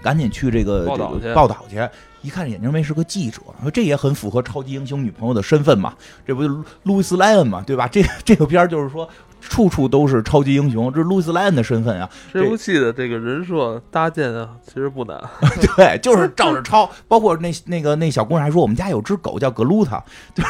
[0.03, 1.77] 赶紧去这个报道去报道去。
[2.21, 5.93] 一看眼镜妹是个记者，说这也很符合超级英雄女朋友的身份嘛，
[6.25, 7.87] 这不就路易斯莱恩嘛，对吧？
[7.87, 9.07] 这 这个片儿就是说。
[9.41, 12.09] 处处都是超级英雄，这是路易斯莱恩的身份啊！
[12.33, 15.17] 这部戏的这个人设搭建啊，其实不难。
[15.77, 16.91] 对，就是照着抄。
[17.07, 20.03] 包括那那个那小姑娘还说，我们家有只狗叫格鲁塔，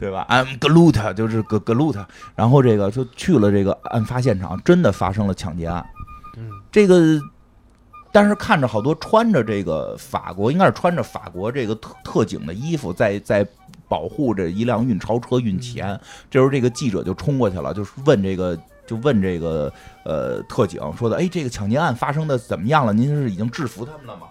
[0.00, 2.04] 对吧？I'm Gluta，，就是格格鲁特。
[2.34, 5.86] 然后这个就去了这个案发现场，真的发生了抢劫案。
[6.36, 7.20] 嗯，这个，
[8.12, 13.44] 但是看着好多穿着这个法国，应该是穿着法国这个特特警的衣服，在在。
[13.88, 19.70] 保护着一辆运钞车运钱，这时候这个记者就冲过去了，就是问这个，就问这个
[20.02, 22.92] 呃特警说的，哎，这个抢劫案发生的怎么样了？
[22.94, 24.28] 您是已经制服他们了吗？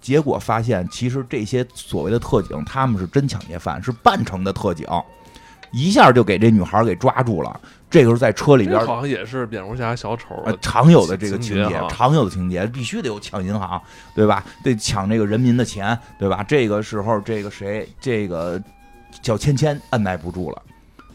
[0.00, 4.84] 结果发现，其实这些所谓的特警，他们是真抢劫犯，是半成的特警。
[5.72, 7.60] 一下就给这女孩给抓住了。
[7.90, 13.80] 这个时候在车里边，好像也是蝙蝠侠小丑常有的这个情节，常有的情节必须得有抢银行，
[14.14, 14.44] 对吧？
[14.62, 16.42] 得抢这个人民的钱，对吧？
[16.42, 18.58] 这个时候，这个谁，这个
[19.22, 20.62] 小芊芊按耐不住了。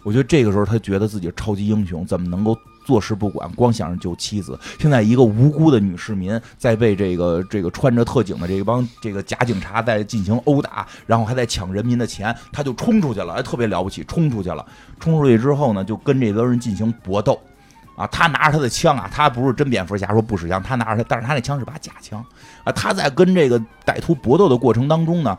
[0.03, 2.55] 我觉得这个时候他觉得自己超级英雄，怎么能够？
[2.87, 4.57] 坐视不管，光想着救妻子。
[4.79, 14.65] 现在一个无辜的女市民在被这个这个穿着特警的这帮这个假警察在进行殴打，然后还在抢人民的钱，他就冲出去了，特别了不起，冲出去了。
[15.01, 17.37] 冲出去之后呢，就跟这帮人进行搏斗。
[17.97, 22.23] 啊，他拿着他的枪啊，他不是真蝙蝠侠，说不使枪，他拿着他，但是他那枪是把假枪。
[22.63, 25.37] 啊，他在跟这个歹徒搏斗的过程当中呢，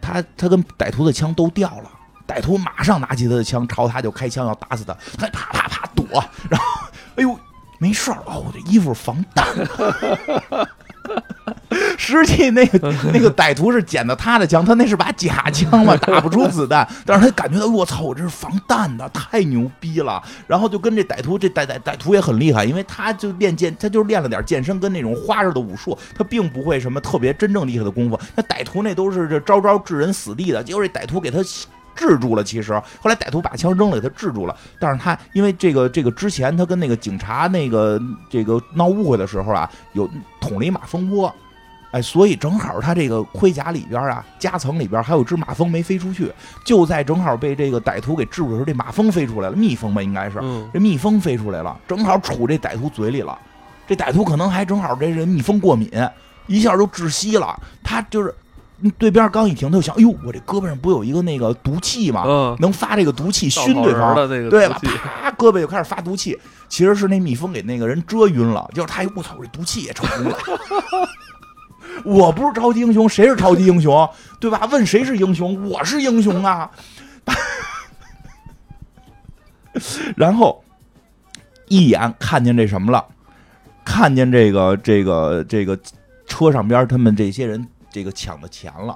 [0.00, 1.90] 他他跟歹徒的枪都掉了。
[2.26, 6.66] 歹徒马上拿起他的枪，朝他就开枪要打死，他啪啪啪躲，然后，
[7.16, 7.38] 哎呦，
[7.78, 9.46] 没事儿哦，我这衣服防弹。
[11.98, 20.22] 实际那个那个歹徒是捡的他的枪，他那是把假枪嘛，打不出子弹，但是他感觉到我操，我这是防弹的，太牛逼了。
[20.46, 28.18] 然后就跟这歹徒，这歹歹歹徒也很厉害，因为他就练健，他就练了点健身跟那种花式的武术，他并不会什么特别真正厉害的功夫。
[28.34, 31.38] 那歹徒那都是这招招致人死地的，结果这歹徒给他。
[31.96, 34.54] 制住了，其实后来歹徒把枪扔了，给他制住了。
[34.78, 40.08] 但是他因为这个这个之前他跟那个警察那个这个闹误会的时候啊，有
[40.40, 41.34] 捅了一马蜂窝，
[41.90, 46.30] 哎，所以正好他这个盔甲里边啊，夹层里边还有只马蜂没飞出去。
[46.64, 50.38] 就在正好被这个歹徒给制住的时候，这马蜂飞出来了，蜜蜂吧应该是，
[50.72, 53.36] 这蜜蜂飞出来了，正好杵这歹徒嘴里了。
[53.88, 55.90] 这歹徒可能还正好这人蜜蜂过敏，
[56.46, 57.58] 一下就窒息了。
[57.82, 58.34] 他就是。
[58.98, 62.56] 对边刚一停，他就想：哎呦，我这胳膊上不有一个那个毒气吗？
[62.60, 64.78] 能发这个毒气熏对方，对吧？
[65.22, 66.38] 啪，胳膊就开始发毒气。
[66.68, 68.68] 其实是那蜜蜂给那个人蛰晕了。
[68.74, 70.38] 就是他一，我操，我这毒气也成功了。
[72.04, 74.08] 我不是超级英雄，谁是超级英雄？
[74.38, 74.68] 对吧？
[74.70, 75.70] 问谁是英雄？
[75.70, 76.70] 我是英雄啊！
[80.16, 80.62] 然后
[81.68, 83.02] 一眼看见这什么了？
[83.84, 85.78] 看见这个这个这个
[86.26, 87.66] 车上边他们这些人。
[87.96, 88.92] 这个抢的钱了，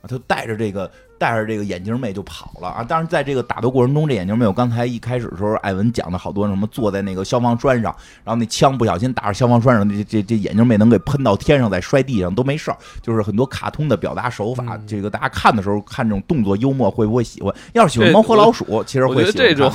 [0.00, 0.88] 啊，他带着这个
[1.22, 2.82] 带着这个眼镜妹就跑了啊！
[2.82, 7.94] 当然在这个打斗过程中，这眼镜妹我刚才一开始的时候，艾文讲的好多什么坐在那个消防栓上，
[8.24, 14.64] 然后那枪不小心打着消防栓上，这这这眼镜妹能给喷到天上再摔地上都没事儿，就是很多卡通的表达手法。
[14.70, 17.54] 嗯这个大家看的时候看这种动作幽默会不会喜欢？
[17.72, 19.72] 要是喜欢猫和老鼠，其实我觉得会喜欢这种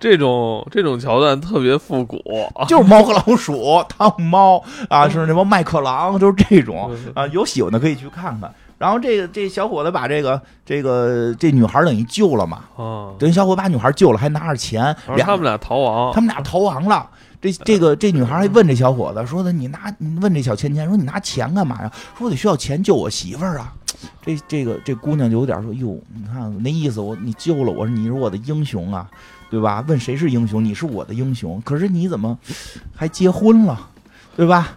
[0.00, 2.18] 这种这种桥段特别复古，
[2.66, 7.26] 就是猫和老鼠、汤姆猫啊，是那帮麦克狼，就是这种嗯啊。
[7.28, 8.52] 有喜欢的可以去看看。
[8.80, 17.06] 然后这个这小伙子把这个这个这女孩等于救了嘛，哦，等于小伙把女孩救了，还拿着钱，俩他们俩逃亡，他们俩逃亡了。
[17.42, 21.92] 这这个这女孩还问这小伙子说的，你拿你问这小芊芊说你拿钱干嘛呀？
[22.16, 23.70] 说我得需要钱救我媳妇儿啊。
[24.24, 29.06] 这这个这姑娘就有点说哟，你看那意思我你救了我，你是我的英雄啊，
[29.50, 29.84] 对吧？
[29.86, 30.64] 问谁是英雄？
[30.64, 32.38] 你是我的英雄，可是你怎么
[32.96, 33.88] 还结婚了，
[34.34, 34.68] 对吧？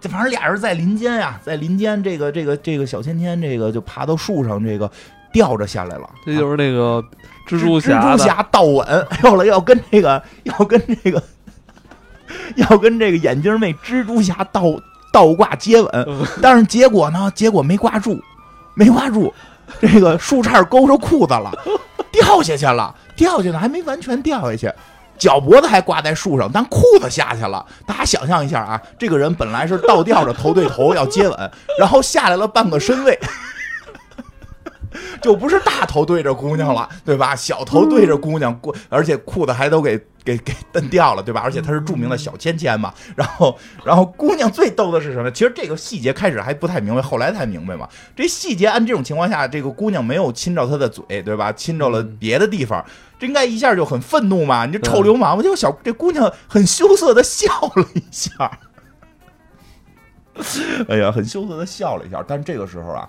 [0.00, 4.90] 这反正俩人在林间呀，在林间，这个这个这个小芊芊这个就爬到树上，这个
[5.32, 6.08] 吊着下来了。
[6.24, 7.02] 这就是那个
[7.48, 11.22] 蜘蛛侠蜘蛛侠倒吻，要了要跟这个要跟这个
[12.56, 14.62] 要跟这个眼镜妹蜘蛛侠倒
[15.12, 17.32] 倒挂接吻， 嗯但是结果呢？
[17.34, 18.20] 结果没挂住，
[18.74, 19.32] 没挂住，
[19.80, 21.52] 这个树杈勾着裤子了，
[22.12, 24.72] 掉下去了，掉下去还没完全掉下去。
[25.18, 27.64] 脚脖子还挂在树上，但裤子下去了。
[27.86, 33.18] 大家想象一下啊，这个人本来是倒吊着头对头要接吻，然后下来了半个身位，
[35.20, 37.34] 就不是大头对着姑娘了，对吧？
[37.34, 41.40] 小头对着姑娘，过而且裤子还都给给给蹬掉了，对吧？
[41.44, 42.92] 而且她是著名的小芊芊嘛。
[43.14, 45.30] 然后，然后姑娘最逗的是什么？
[45.30, 47.88] 其实这个细节开始还不太明白，后来才明白嘛。
[48.16, 51.52] 这细节按这种情况下，这个姑娘没有亲着他的嘴，对吧？
[51.52, 52.84] 亲着了别的地方，
[53.18, 54.64] 这应该一下就很愤怒嘛。
[54.66, 55.36] 你这臭流氓！
[55.42, 57.46] 结果小这姑娘很羞涩的笑
[57.76, 58.58] 了一下。
[60.88, 63.08] 哎呀，很羞涩的笑了一下，但是这个时候啊，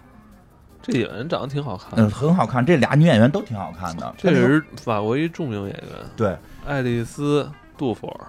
[0.82, 4.16] 这演员长得挺好看嗯，很好看，这俩女演员都挺好看的。
[4.18, 5.84] 这也是法国一著名演员
[6.16, 6.36] 对，
[6.66, 7.44] 爱丽丝·
[7.78, 8.28] 杜佛尔。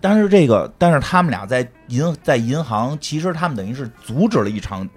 [0.00, 4.88] 但是这个，但是他们俩在银在银行，其实他们等于是阻止了一场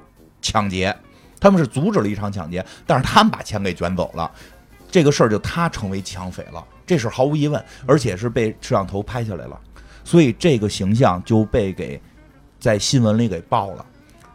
[0.42, 0.96] 抢劫，
[1.40, 4.32] 他们是阻止了一场抢劫，但是他们把钱给卷走了，
[4.96, 9.60] 这个事儿就他成为抢匪了，这是毫无疑问，而且是被摄像头拍下来了，
[10.06, 12.02] 所以这个形象就被给
[12.62, 13.86] 在新闻里给爆了。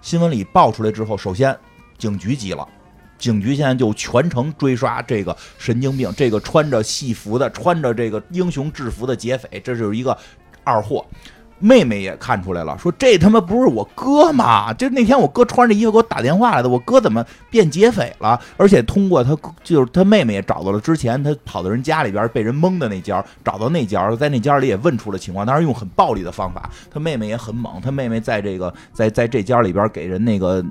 [0.03, 1.57] 新闻里爆出来之后，首先
[1.97, 2.69] 警局急了。
[3.17, 10.15] 警局现在就全程追刷这个神经病，这个穿着戏服的、穿着这个英雄制服的劫匪，这就是一个
[10.63, 11.07] 二货。
[11.61, 14.73] 妹妹也看出来了，说这他妈不是我哥吗？
[14.73, 18.41] 就那天我哥穿着衣服给我打电话来的，我哥怎么变劫匪了？
[18.57, 26.71] 而且通过他就是他妹妹也找到了之前他跑到人家里边被人蒙的那家，找到那家，在那家里也问出了情况，当然用很暴力的方法。
[26.91, 30.65] 他妹妹也很猛，他妹妹在这个在在这家里边给人那个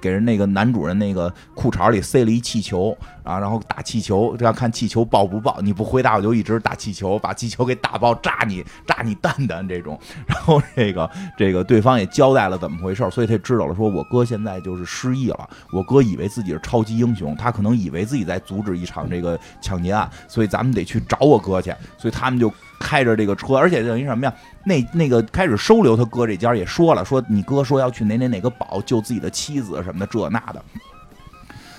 [0.00, 5.58] 给人那个男主人那个裤衩里塞了一气球啊，然后打气球，这样看气球爆不爆？
[5.60, 9.98] 你不回答我就一直打气球，把气球给打爆，炸你炸你蛋蛋这种。
[10.36, 24.34] 然后这个 这个对方也交代了怎么回事，所以他知道了，说我哥现在就是失忆了，我哥以为自己是超级英雄，他可能以为自己在阻止一场这个抢劫案，所以咱们得去找我哥去，所以他们就开着这个车，而且等于什么呀？
[24.64, 30.62] 那那个开始收留他哥这家也说了，说你哥说要去哪哪哪个堡救自己的妻子什么的这那的。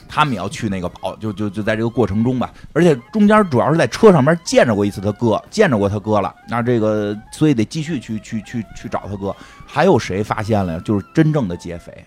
[0.08, 9.36] 他们也要去那个堡，就就就在这个过程中吧，而且中间主要是在车上面见着过一次他哥，见着过他哥了，那这个所以得继续去去去去找他哥。
[9.66, 10.80] 还有谁发现了？
[10.82, 12.06] 就是真正的劫匪，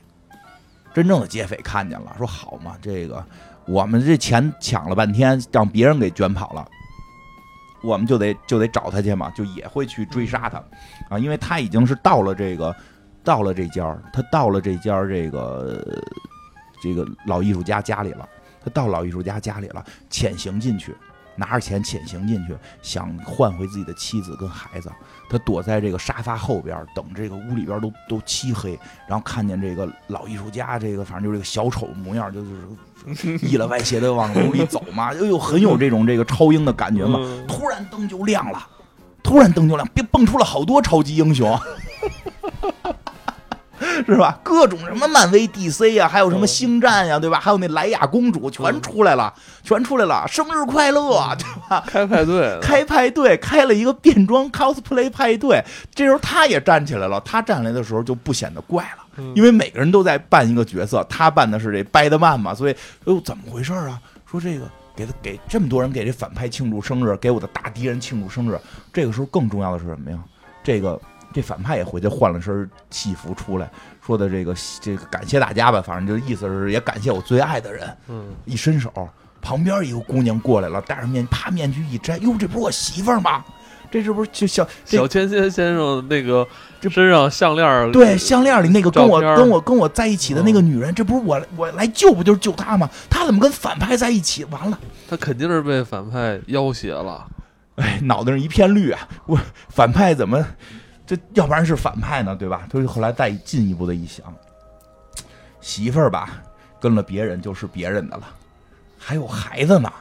[0.95, 3.25] 真正的劫匪看见了，说好嘛，这个
[3.67, 6.67] 我们这钱抢了半天，让别人给卷跑了。
[7.83, 10.63] 我们就得就得找他去嘛，就也会去追杀他，
[11.09, 12.77] 啊，因为他已经是到了这个，
[13.25, 15.83] 到了这家，他到了这家这个
[16.83, 18.29] 这个老艺术家家里了，
[18.63, 20.95] 他到老艺术家家里了，潜行进去，
[21.37, 24.91] 拿着钱潜行进去，想换回自己的妻子跟孩子。
[25.29, 37.21] 他躲在这个沙发后边，等这个屋里边都 都漆黑，然后看见这个老艺术家，这个反正就是这个小丑模样，就就是意了歪斜的往屋里走嘛，又有很有这种这个超英的感觉嘛。
[37.23, 38.67] 嗯突然灯就亮了，
[39.23, 41.59] 突然灯就亮，别蹦出了好多超级英雄，
[44.05, 44.39] 是吧？
[44.43, 47.39] 各种什么漫威、DC 呀、还有什么星战呀、对吧？
[47.41, 49.33] 还有那莱雅公主全出来了，
[49.63, 51.01] 全出来了，生日快乐，
[51.39, 51.85] 对吧？
[51.87, 55.63] 开派对，开派对，开了一个变装 cosplay 派对。
[55.95, 62.77] 这时候他也站起来了，他站来的时候就不显得怪了，嗯因为每个人都在扮一个角色，他扮的是这掰德曼嘛，所以哎
[63.07, 64.01] 呦怎么回事啊？
[64.31, 68.59] 说这个给他给这么多人给这反派庆祝生日，给我的大敌人庆祝生日。
[68.93, 70.19] 这个时候更重要的是什么呀？
[70.63, 71.01] 这个
[71.33, 73.71] 这反派也回去换了身戏服出来，
[74.05, 77.97] 说的这个这个感谢大家吧，反正就意思是也感谢我最爱的人。
[78.09, 78.93] 嗯，一伸手，
[79.41, 83.45] 旁边一个姑娘过来了，戴上面，啪面具一摘，哟，这不是我媳妇儿吗？
[83.93, 86.47] 这是不是就小小千千先生那个
[86.81, 92.89] 这身上项链儿对项链里那个跟我跟我跟我在一起的那个女人，这不是我我来救不就是救她吗？
[93.11, 94.45] 她怎么跟反派在一起？
[94.45, 94.79] 完了，
[95.09, 97.27] 她肯定是被反派要挟了。
[97.77, 99.09] 哎，脑袋上一片绿啊！
[99.27, 99.37] 我
[99.71, 100.47] 反派怎么
[101.11, 102.37] 这要不然是反派呢？
[102.37, 102.69] 对吧？
[102.71, 104.33] 他就后来再进一步的一想，
[105.61, 106.41] 媳妇儿吧
[106.79, 108.23] 跟了别人就是别人的了，
[108.97, 109.93] 还有孩子呢，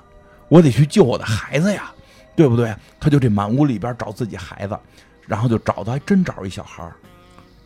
[0.49, 1.91] 我得去救我的孩子呀，
[2.35, 2.75] 对不对？
[2.99, 4.77] 他就这满屋里边找自己孩子，
[5.25, 6.93] 然后就找到还真找一小孩儿。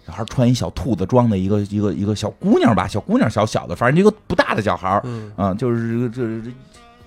[0.07, 6.53] 小孩穿一小兔子装的一个一个一个小姑娘吧，小姑娘小小的，反正一个不大的小孩儿，嗯，啊，就是就是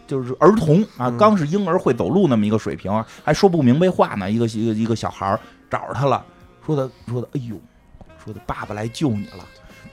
[0.06, 2.92] 就是儿童啊，嗯刚是婴儿会走路那么一个水平，
[3.24, 4.30] 还说不明白话呢。
[4.30, 6.24] 一个一个一个小孩儿找着他了，
[6.64, 7.60] 说的说的，哎呦，
[8.24, 9.46] 说的爸爸来救你了。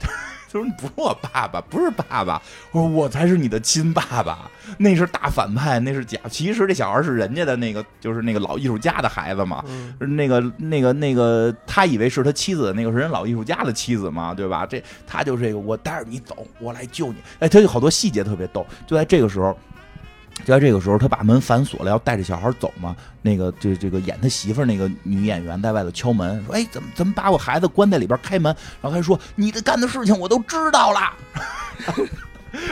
[0.54, 2.40] 他说你不是我爸爸，不是爸爸。
[2.70, 4.48] 我说我才是你的亲爸爸，
[4.78, 6.16] 那是大反派，那是假。
[6.30, 9.64] 其实这小孩是人家的那个，就是那个老艺术家的孩子嘛。
[9.66, 14.64] 嗯那个、那个、那个，他以为是他妻子，那个是人老艺术家的妻子嘛，对吧？
[14.64, 17.16] 这他就这个，我带着你走，我来救你。
[17.40, 18.64] 哎，他有好多细节特别逗。
[18.86, 19.58] 就在这个时候，
[20.40, 22.94] 就在这个时候，他把门反锁了，要带着小孩走嘛。
[23.22, 31.12] 那个这这个演他媳妇儿那个女演员在外头敲门，说：“哎，怎么怎么把我孩子关在里边开门？”然后他说：“你的干的事情我都知道了。”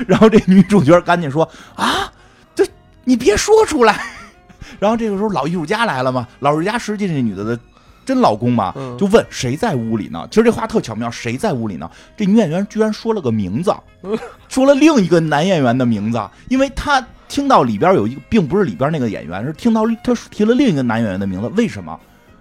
[0.06, 2.12] 然后这女主角赶紧说：“啊，
[2.54, 2.66] 这
[3.04, 4.04] 你别说出来。
[4.78, 7.58] ”然后这个时候老艺术家来了嘛，老艺术家实际这女的的
[8.04, 10.26] 真老公嘛，嗯就问谁在屋里呢？
[10.30, 11.90] 其实这话特巧妙，谁在屋里呢？
[12.16, 13.74] 这女演员居然说了个名字，
[14.48, 21.98] 说了另一个男演员的名字，因为她听到里边有一个，并不是里边那个演员，是听到他提了另一个男演员的名字，为什么？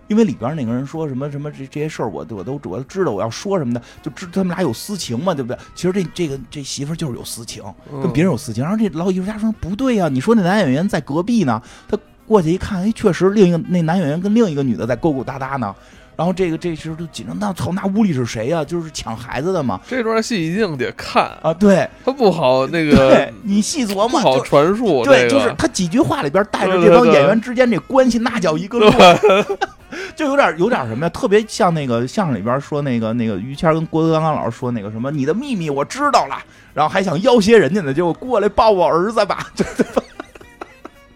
[0.07, 5.57] 因为里边那个人说什么什么这这些事儿，我我都我都知道，我要说什么的，就知他们俩有私情嘛，对不对？
[5.73, 8.61] 其实这这个这媳妇就是有私情，嗯跟别人有私情。
[8.61, 11.97] 然后这老艺术家说不对呀、你说那男演员在隔壁呢，他
[12.31, 15.75] 过去一看，哎，确实另一个那男演员跟另一个女的在勾勾搭搭呢。
[16.15, 19.81] 然后这个这时候就紧张，那操，那屋里是谁呀、就是抢孩子的嘛。
[19.87, 25.03] 这段戏一定得看，啊，对他不好那个对，你细琢磨，不好传述。
[25.03, 29.19] 对，就是他几句话里边带着这帮演员之间这关系，那叫一个乱，
[30.15, 31.09] 就有点有点什么呀？
[31.09, 36.37] 特别像那个相声里边说那个那个于谦跟郭德纲老师说那个什么，你的秘密我知道了，
[36.73, 40.03] 然后还想要挟人家呢，结果过来抱我儿子吧，就对吧？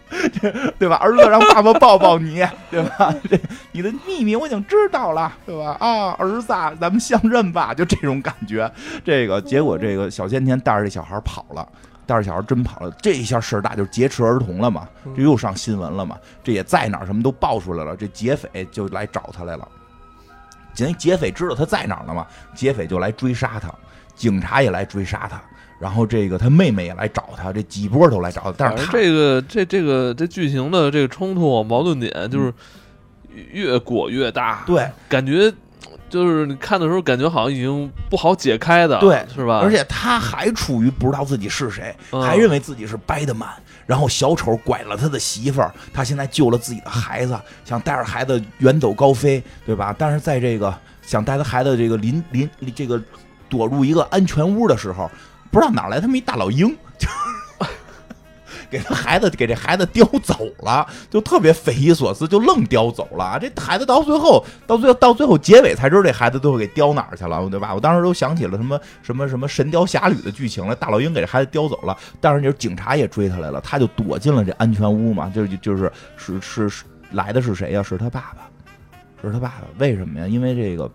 [0.78, 0.96] 对吧？
[0.96, 3.14] 儿子让爸爸抱抱你，对吧？
[3.28, 3.38] 这
[3.72, 5.76] 你的秘密我已经知道了，对吧？
[5.80, 8.70] 啊，儿子啊，咱们相认吧，就这种感觉。
[9.04, 11.66] 这个结果，这个小甜甜带着这小孩跑了，
[12.06, 19.66] 带着小孩真跑了，这一下事儿大，就是劫持儿童了嘛，这又上新闻了嘛，这也在哪儿什么都爆出来了，这劫匪就来找他来了。
[20.98, 23.74] 劫匪知道他在哪儿了嘛，劫匪就来追杀他，
[24.14, 25.42] 警察也来追杀他，
[25.78, 32.52] 然后这个他妹妹也来找他，这几波都来找他，但是他这个这这个这剧情的这个冲突矛盾点就是
[33.52, 35.52] 越裹越大，对，感觉
[36.08, 39.58] 就是你看的时候感觉好像已经不好解开的，对是吧？
[39.58, 43.48] 而且他还处于不知道自己是谁，嗯还认为自己是掰的曼。
[43.84, 49.94] 然后小丑拐了他的媳妇儿，他现在救了自己的孩子，想带着孩子远走高飞，对吧？
[49.96, 53.00] 但是在这个想带他孩子这个临临这个
[53.48, 55.08] 躲入一个安全屋的时候，
[55.50, 56.68] 不知道哪来他们一大老鹰，
[56.98, 57.08] 就
[58.68, 63.38] 给他孩子给这孩子叼走了，就特别匪夷所思，就愣叼走了。
[63.40, 67.72] 这孩子到最后，到最后到最后结尾才知道这孩子最后给叼哪儿去了，对吧？
[67.72, 79.68] 我当时都想起了什么什么什么《神雕侠侣》的剧情了，大老鹰给这孩子叼走了，但是就是警察也追他来了，他就躲进了这安全屋嘛，就就就是是是是来的是谁呀、是他爸爸，是他爸爸。
[79.78, 80.26] 为什么呀？
[80.26, 80.90] 因为这个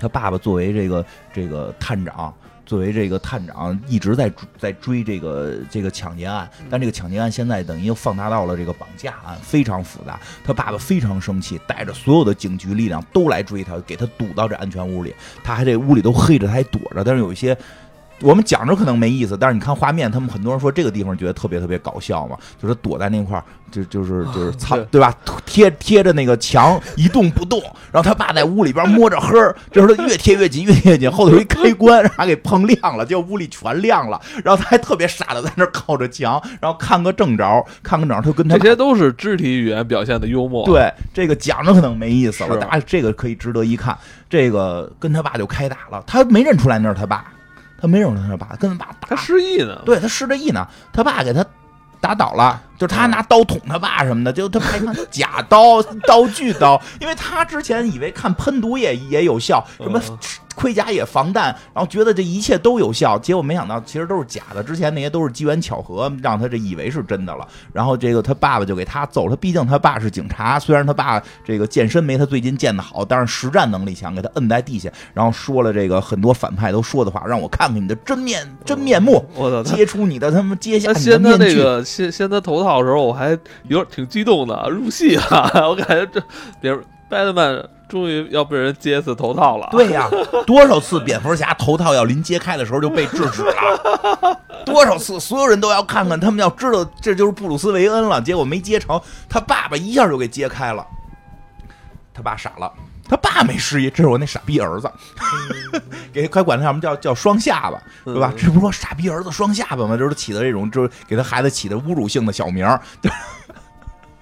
[0.00, 2.32] 他爸爸作为这个这个探长。
[2.66, 10.18] 作为这个探长，一直在追在追这个这个抢劫案，但这个抢劫案现在等于又放大到了这个绑架案，非常复杂。
[10.42, 15.14] 他爸爸非常生气，带着所有的警局力量都来追他，给他堵到这安全屋里。
[15.42, 17.04] 他还这屋里都黑着，他还躲着。
[17.04, 17.56] 但是有一些
[18.24, 25.14] 我们讲着可能没意思，但是你看画面，他们很多人说这个地方觉得特别特别搞笑嘛，就是躲在那块儿，就就是就是藏对对吧？
[25.44, 27.60] 贴贴着那个墙一动不动，
[27.92, 43.94] 然后他爸在屋里边摸着黑儿，这时候他越贴越紧，越贴越紧，后头有一开关，让他给碰亮了，结果屋里全亮了，然后他还特别傻的在那儿靠着墙，然后看个正着，看个正着，他就跟他这些都是肢体语言表现的幽默，，对，这个讲着可能没意思了，是大家这个可以值得一看。
[44.30, 47.24] 这个跟他爸就开打了，他没认出来那是他爸，
[47.84, 51.44] 他没认出来那是他爸，跟他爸打，他失忆呢，对他失着忆呢，他爸给他
[52.00, 60.18] 打倒了，就是他嗯拿刀捅他爸什么的，就他爸一看假刀， 刀具刀，因为他之前以为看喷毒也也有效，什么嗯
[60.54, 67.46] 盔甲也防弹，然后觉得这一切都有效，结果没想到其实都是假的，之前那些都是机缘巧合，让他这以为是真的了。
[67.72, 79.62] 然后这个他爸爸就给他揍他，毕竟他爸是警察，虽然他爸这个健身没他最近健的好，但是实战能力强，给他摁在地下，然后说了这个很多反派都说的话，让我看看你的真面真面目， 我操！
[79.68, 81.54] 他揭出你的他妈揭下他你的掀他那。
[81.54, 83.30] 个掀掀他头套的时候，我还
[83.68, 85.50] 有点挺激动的，入戏啊！
[85.68, 86.22] 我感觉这
[86.60, 87.54] 别人拜德曼
[87.88, 89.68] 终于要被人揭死头套了。
[89.70, 90.08] 对呀，
[90.46, 100.86] 多少次蝙蝠侠头套要临揭开的时候就被制止了， 多少次所有人都要看看，他们要知道这就是布鲁斯韦恩了，结果没揭成，他爸爸一下就给揭开了，
[102.12, 102.72] 他爸傻了。
[103.06, 104.90] 他爸没失忆，这是我那傻逼儿子，
[106.10, 108.32] 给快管他什么叫叫双下巴，对吧？
[108.34, 109.94] 嗯这不是说傻逼儿子双下巴吗？
[109.94, 112.80] 就是起的这种，就是给他孩子起的侮辱性的小名儿。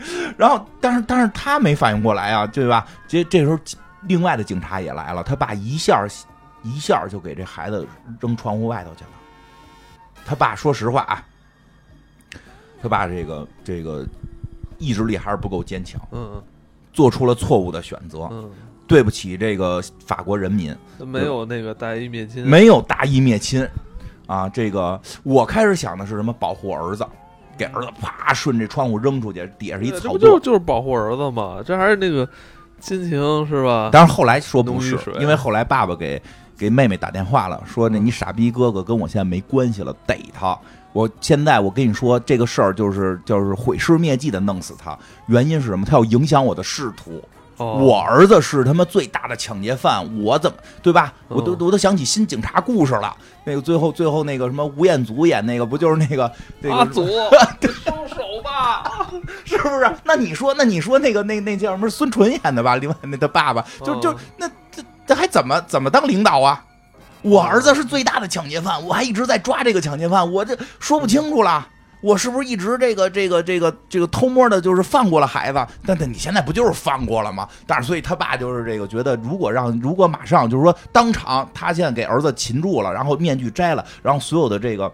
[0.37, 2.87] 然后，但是但是他没反应过来啊，对吧？
[3.07, 3.59] 这这时候
[4.03, 6.07] 另外的警察也来了，他爸一下
[6.63, 7.87] 一下就给这孩子
[8.21, 9.11] 扔窗户外头去了。
[10.25, 11.25] 他爸说实话啊，
[12.83, 14.07] 他爸这个这个
[14.79, 16.43] 意志力还是不够坚强，嗯
[16.93, 18.51] 做出了错误的选择，嗯
[18.87, 23.67] 对不起这个法国人民，嗯，没有那个大义灭亲，没有大义灭亲
[24.27, 24.49] 啊！
[24.49, 26.33] 这个我开始想的是什么？
[26.33, 27.07] 保护儿子，
[27.57, 31.63] 给儿子啪顺这窗户扔出去，底下是一草不就是就是保护儿子吗？
[31.65, 32.29] 这还是那个
[32.81, 33.91] 亲情是吧？
[33.93, 36.21] 但是后来说不是因为后来爸爸给
[36.57, 40.59] 给妹妹打电话了，说那你傻逼哥哥跟我现在没关系了，逮他。
[40.93, 45.87] 我现在我跟你说这个事儿就是就是毁尸灭迹的弄死他，原因是什么？
[45.87, 47.23] 他要影响我的仕途。
[47.63, 51.13] 哦我儿子是他妈最大的抢劫犯，我怎么对吧？
[51.29, 53.17] 我都嗯我都想起新警察故事了。
[53.45, 59.11] 那个最后最后那个什么吴彦祖演那个，不就是那个那个阿祖收 手吧！
[59.45, 59.91] 是不是？
[60.05, 62.77] 那你说那你说那个那那叫什么孙淳演的吧？
[62.77, 66.65] 另外那他爸爸就就嗯那这这还怎么怎么当领导啊？
[67.23, 71.67] 我儿子是最大的抢劫犯，我还一直在抓这个抢劫犯，我这说不清楚了。
[72.03, 75.67] 我是不是一直这个这个这个这个偷摸的，就是放过了孩子？
[75.87, 77.49] 但但你现在不就是放过了吗？
[77.67, 84.93] 但是所以他爸就是这个觉得，如果让如果马上就是说当场他现在给儿子擒住了，然后面具摘了，然后所有的这个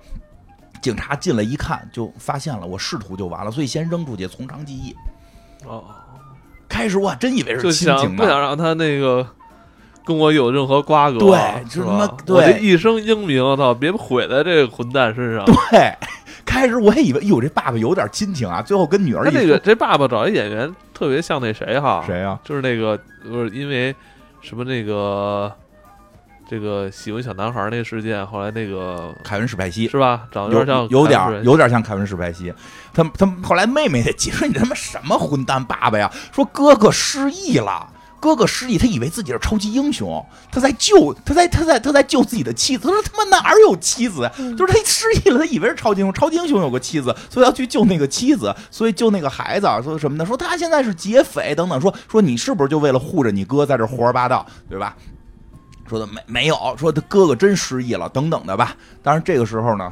[0.82, 4.94] 警察进来一看，就发现了我试图就完了，所以先扔出去从长计议。
[5.64, 5.82] 哦，
[6.68, 9.26] 开始我还真以为是就亲情想不想，让他那个
[10.04, 11.38] 跟我有任何瓜葛，对
[11.68, 12.16] 是就他妈吧？
[12.24, 15.44] 对我这一生英名，我操，别毁在这个混蛋身上。
[15.46, 15.92] 对，
[16.48, 22.40] 开始我也以为，哟，这爸爸有点亲情啊，最后跟女儿一说他这个这爸爸找一演员特别像那谁哈，谁啊？
[22.42, 23.94] 就是那个不是因为
[24.40, 25.52] 什么那个
[26.48, 29.86] 这个喜欢小男孩那事件，后来那个凯文史派西。
[29.88, 32.52] 是吧，长得有点像有点有点像凯文史派西，
[32.94, 36.10] 他他后来妹妹也急说你他妈什么混蛋爸爸呀？
[36.32, 37.86] 说哥哥失忆了，
[38.20, 42.88] 哥哥失忆，他以为自己是超级英雄，他在救他在他在他在救自己的妻子。
[42.88, 44.32] 他说他妈哪儿有妻子呀？
[44.56, 50.26] 就是他失忆了，他以为是超级英雄，超级英雄有个妻子，所以要去救那个妻子，所以救那个孩子，说什么呢？
[50.26, 54.96] 说他现在是劫匪等等，说说你是不是就为了护着你哥在这胡说八道，对吧？
[55.88, 58.76] 说的没没有，说他哥哥真失忆了，等等的吧。
[59.02, 59.90] 当然这个时候呢，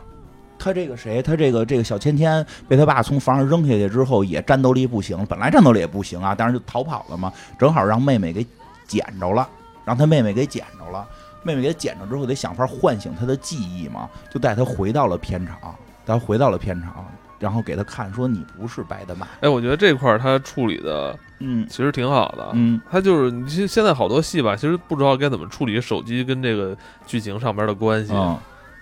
[0.58, 8.46] 他这个谁，他这个这个小芊芊被他爸从房上扔下去之后，也战斗力不行，本来战斗力也不行啊，但是就逃跑了嘛，正好让妹妹给
[8.86, 9.48] 捡着了，
[9.84, 11.06] 让他妹妹给捡着了。
[11.42, 15.56] 妹妹给捡着之后，得想法唤醒他的记忆嘛，就带他回到了片场，
[16.04, 17.06] 带他回到了片场，
[17.38, 22.48] 然后给他看说你不是白的曼，哎，我觉得这块儿他处理的嗯其实挺好的。
[22.54, 26.76] 嗯，他就是你其实现在好多戏吧，其实不知道该怎么处理手机跟这个
[27.06, 28.36] 剧情上边的关系，嗯，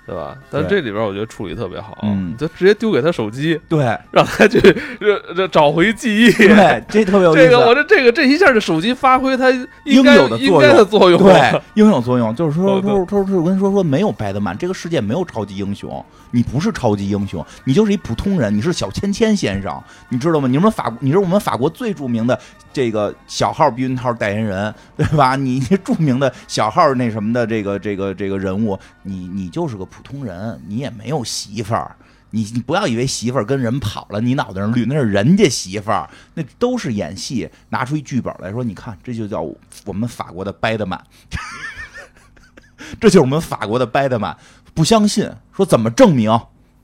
[0.06, 0.36] 对吧？
[0.50, 4.60] 但这里边我觉得处理特别好，嗯就直接丢给他手机，对让他去
[5.00, 6.30] 这这找回记忆。
[6.32, 7.44] 对，这特别有 意思。
[7.44, 9.50] 这个我这这个这一下这手机发挥它
[9.84, 20.46] 应该有的作用应该的作用，对，应有作用，就是说，他说，他说，我跟你说，说没有白德曼，这个世界没有超级英雄，你不是超级英雄，你就是一普通人，你是小芊芊先生，你知道吗？
[20.46, 22.38] 你们法，你是我们法国最著名的
[22.72, 25.34] 这个小号避孕套代言人， 对吧？
[25.36, 31.94] 你你著名的小号那什么的这个这个这个人物，你你就是个普通人，你也没有媳妇儿。
[32.30, 37.48] 你你不要以为媳妇儿跟人跑了，你脑袋上绿，那是人家媳妇儿，那都是演戏。
[37.68, 39.40] 拿出一剧本来说，你看，这就叫
[39.84, 41.00] 我们法国的掰德曼，
[43.00, 44.36] 这就是我们法国的掰德曼。
[44.74, 46.28] 不相信，说怎么证明？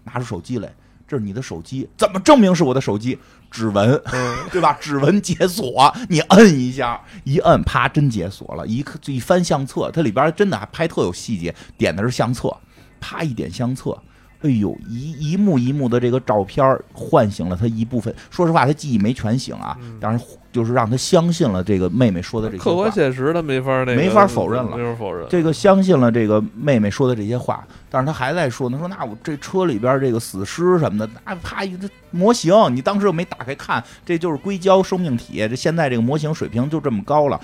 [0.04, 0.72] 拿出手机来，
[1.08, 3.18] 这是你的手机，怎么证明是我的手机？
[3.50, 4.72] 指纹，嗯对吧？
[4.80, 8.64] 指纹解锁，你摁一下，一摁，啪，真解锁了。
[8.64, 12.56] 一就一翻相册，它里边真的还拍特有细节，点的是相册，
[13.00, 13.96] 啪一点相册，
[14.42, 18.14] 哎呦，一一幕一幕的这个照片儿唤醒了他一部分。
[18.30, 22.90] 说实话，他记忆没全醒啊，嗯但是就是让他相信了这个妹妹说的这些话客观。
[22.90, 25.26] 现实他没法那个没法否认了没法否认。
[25.30, 37.40] 这个相信了这个妹妹说的这些话，但是他还在说呢，说那我这车里边这个死尸什么的，那啪一这模型，你当时又没打开看，这就是硅胶生命体，这现在这个模型水平就这么高了。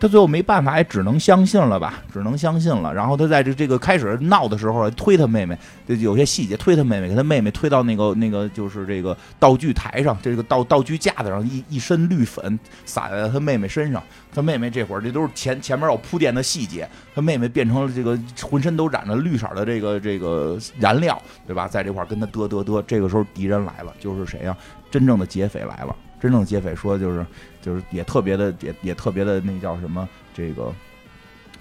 [0.00, 2.92] 他最后没办法，也只能相信了吧，只能相信了。
[2.92, 14.02] 然后他在这这个开始闹的时候，推他妹妹，这有些细节推他妹妹，给他妹妹推到那个那个就是这个道具台上，这个道道具架子上，一一身绿粉洒在他妹妹身上。
[14.32, 21.68] 他妹妹这会儿这都是前前面有铺垫的细节，他妹妹变成了这个浑身都染着绿色的这个这个燃料，对吧？
[21.68, 22.82] 在这块儿跟他嘚嘚嘚。
[22.86, 24.56] 这个时候敌人来了，就是谁呀、
[24.90, 25.94] 真正的劫匪来了。
[26.20, 27.26] 真正劫匪说就是
[27.62, 30.72] 就是也特别的也也特别的那叫什么这个。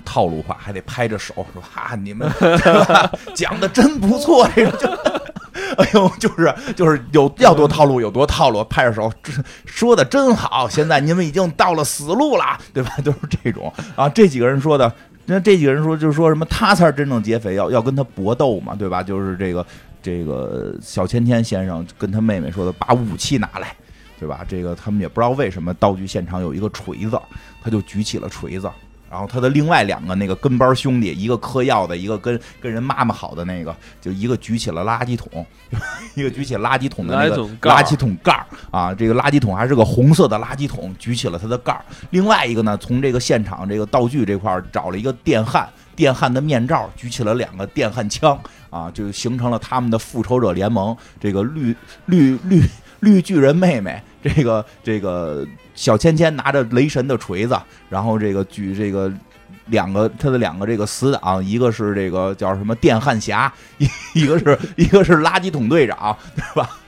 [0.05, 4.87] 套路化还得拍着手说哈、你们吧讲的真不错，这个就，
[5.75, 9.11] 哎呦，就是就是有要多套路有多套路，拍着手
[9.65, 12.91] 说的真好，现在你们已经到了死路了，对吧？
[13.03, 14.91] 都是这种啊，这几个人说的，
[15.25, 19.03] 那这几个人说就是说什么他才是真正劫匪，要要跟他搏斗嘛，对吧？
[19.03, 19.63] 就是这个
[20.01, 23.75] 这个小千天先生跟他妹妹说的，把武器拿来。
[24.19, 24.45] 对吧？
[24.47, 27.19] 这个他们也不知道为什么道具现场有一个锤子，
[27.63, 28.69] 他就举起了锤子。
[29.09, 35.43] 然后他的另外两个那个跟班兄弟，一个嗑药的，一个跟跟人妈妈好的那个，就一个举起了垃圾桶，
[36.13, 41.83] 一个举起垃圾桶的那个垃圾桶盖啊，这个垃圾桶还是个红色的垃圾桶，举起了它的盖儿。
[42.11, 48.39] 另外一个呢，从这个现场这个道具这块儿找了一个电焊，电焊的面罩，举起了两个电焊枪
[48.69, 50.95] 啊，就形成了他们的复仇者联盟。
[51.19, 52.61] 这个绿绿绿
[52.99, 57.59] 绿巨人妹妹，这个这个小芊芊拿着雷神的锤子，
[57.89, 59.11] 然后这个举这个。
[59.65, 66.79] 两个他的两个这个死党，一个是这个叫什么电焊侠，一一个是一个是垃圾桶队长，对吧？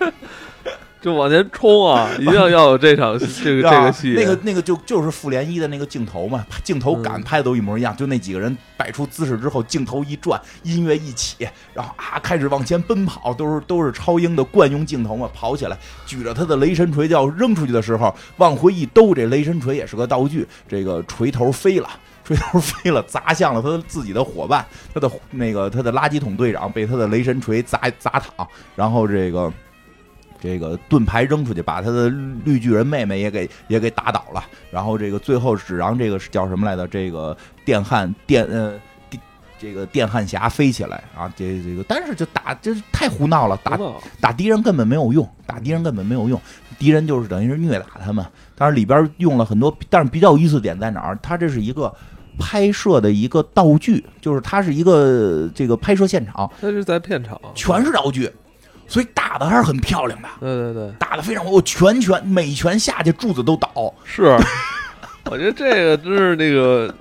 [1.00, 2.10] 就往前冲啊！
[2.18, 21.88] 一定要有这场 这个这啊个戏，那个那个就就是复联一的那个镜头嘛，镜头感嗯拍的都一模一样，就那几个人摆出姿势之后，镜头一转，音乐一起，然后啊开始往前奔跑，都是都是超英的惯用镜头嘛，跑起来举着他的雷神锤就要扔出去的时候，往回一兜，这雷神锤也是个道具，这个锤头飞了。
[22.26, 28.44] 锤头飞了，砸向了他自己的伙伴，他的那个他的垃圾桶队长被他的雷神锤砸砸躺，
[28.74, 29.48] 然后这个
[30.46, 32.08] 这个盾牌扔出去，把他的
[32.44, 34.44] 绿巨人妹妹也给也给打倒了。
[34.70, 36.86] 然后这个最后只让这个是叫什么来着？
[36.86, 38.74] 这个电焊电呃
[39.10, 39.20] 电
[39.58, 41.32] 这个电焊侠飞起来啊！
[41.34, 43.78] 这这个但是就打这太胡闹了，打
[44.20, 46.40] 打敌人根本没有用，打敌人根本没有用，
[46.78, 48.24] 敌人就是等于是虐打他们。
[48.54, 51.18] 但是里边用了很多，但是比较有意思点在哪儿？
[51.20, 51.92] 它这是一个。
[52.38, 58.30] 拍摄的一个道具，就是它是一个这个拍摄现场，它是在片场，全是道具，
[58.88, 60.28] 所以打的还是很漂亮的。
[60.40, 64.36] 对对对，打的非常，我拳拳每拳下去柱子都倒，是，
[65.30, 66.94] 我觉得这个真是那个，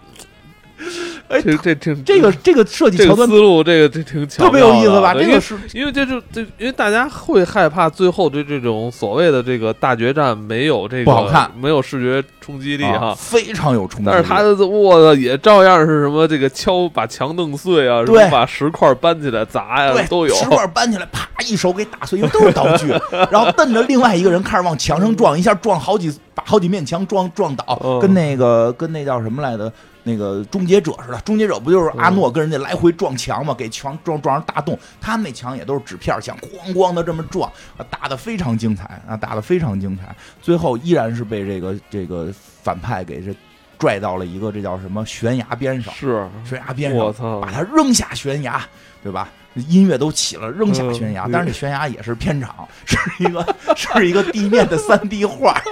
[1.28, 5.14] 哎这这挺这个这个设计这个桥段思路，这个这挺巧特别有意思吧？
[5.14, 13.16] 这个是因为这就这，因为大家会害怕最后对这种所谓的这个大决战没有这个不好看没有视觉冲击力啊哈。
[13.18, 14.12] 非常有冲击力。
[14.12, 20.36] 但是他的我的也照样是什么这个敲把墙弄碎啊，什么把石块搬起来砸呀、对都有。
[20.36, 22.88] 石块搬起来，啪一手给打碎，因为都是道具。
[23.32, 29.72] 然后瞪着另外一个人开始往墙上撞，一下撞好几把好几面墙撞撞倒，嗯跟那个跟那叫什么来的？
[30.08, 34.78] 那个终结者似的，终结者不就是阿诺跟人家来回撞墙嘛，给墙撞撞上大洞。
[35.02, 40.16] 他们那墙也都是纸片墙，咣咣的这么撞，啊打的非常精彩啊，打的非常精彩。
[40.42, 42.32] 最后依然是被这个这个
[42.62, 43.36] 反派给这
[43.80, 48.64] 拽到了一个这叫什么悬崖边上，是，悬崖边上我操把他扔下悬崖，
[49.02, 49.28] 对吧？
[49.70, 55.58] 音乐都起了，扔下悬崖，嗯但是这悬崖也是片场， 是一个是一个地面的三 D 画，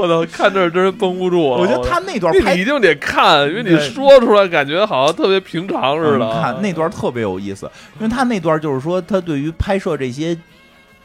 [0.00, 1.58] 我操，看这儿真是绷不住了。
[1.58, 6.26] 我觉得他那段拍你一定得看，因为你说出来感觉好像特别平常似的。
[6.26, 10.36] 嗯看那段特别有意思，因为他那段就是说他对于拍摄这些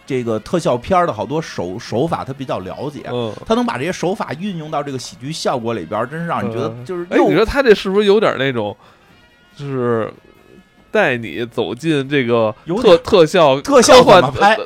[0.06, 8.76] 这个特效片的好多手手法他比较了解，嗯，他能把这些手法运用到这个喜剧效果里边，真是让你觉得嗯就是哎，又你说他这是不是有点那种，
[9.56, 10.14] 就是
[10.92, 14.58] 带你走进这个特特效特效怎么拍？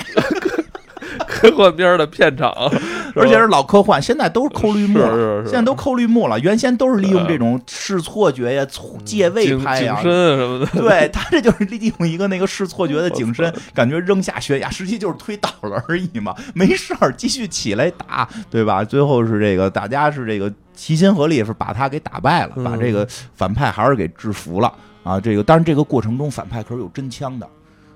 [1.28, 2.51] 科幻片儿的片场？
[3.15, 8.65] 而且是老科幻，现在都是扣绿幕了，是是是现在都抠绿幕了，原先都是利用这种视错觉呀、
[9.03, 9.99] 借位拍呀。
[10.01, 18.84] 深什么的，对他这就是利用一个那个视错觉的景深，感觉扔下悬崖，实际就是推倒了而已嘛，没事儿，继续起来打，对吧？
[18.84, 24.72] 最后是这个大家是这个齐心合力，是把他给打败了，嗯把这个反派还是给制服了
[25.03, 25.20] 啊。
[25.20, 27.47] 这个当然这个过程中反派可是有真枪的。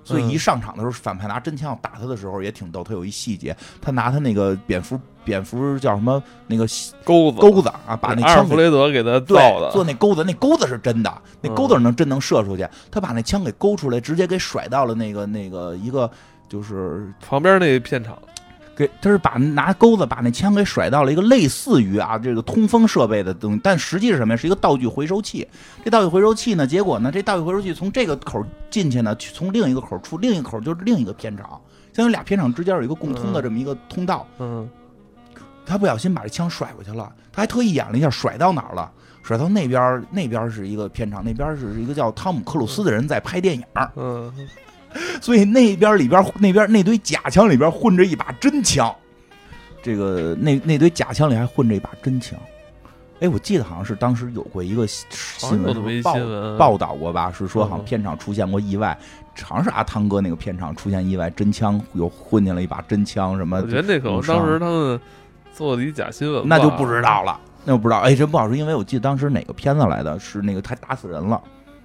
[0.04, 2.84] 所以一嗯上场的时候，反派拿真枪要打他的时候也挺逗。
[2.84, 6.66] 他有一细节，他拿他那个蝙蝠蝙蝠叫什么那个
[7.04, 12.68] 钩子钩子啊，把那枪弗雷德给他造对，做，那钩子，那钩子是真的，那嗯钩子能真能射出去。
[12.91, 16.10] 他把那枪给勾出来，直接给甩到了那个那个一个，
[16.49, 18.18] 就是旁边那片场，
[18.76, 24.38] 给他是把拿钩子把那枪给甩到了一个类似于啊这个通风设备的东西，但实际是什么呀？
[24.38, 25.47] 是一个道具回收器。
[25.84, 31.49] 这道具回收器呢，结果呢，这道具回收器从这个口进去呢，去从另一个口出，另一个口就是另一个片场，
[31.93, 34.26] 相当于俩片场之间有一个共通的这么一个通道。
[34.39, 34.67] 嗯，
[35.65, 44.34] 他不小心把这枪甩过去了，他还特意演了一下甩到哪儿了，甩到那边儿，那边儿是一个片场，那边儿是一个叫汤姆克鲁斯的人在拍电影儿，嗯，
[45.21, 48.93] 所以那边里边那边那堆假枪里边混着一把真枪，
[49.81, 52.39] 这个那那堆假枪里还混着一把真枪。
[53.19, 56.15] 哎，我记得好像是当时有过一个新闻报
[56.57, 58.97] 报道过吧，是说好像嗯片场出现过意外，
[59.43, 64.99] 好像是阿汤哥那个片场出现意外，真枪又混进了一把真枪什么我觉得那可能当时他们
[65.53, 67.99] 做的一假新闻，那就不知道了，那就不知道。
[67.99, 71.41] 哎，真不好说，因为我记得当时哪个片子来的，是那个他打死人了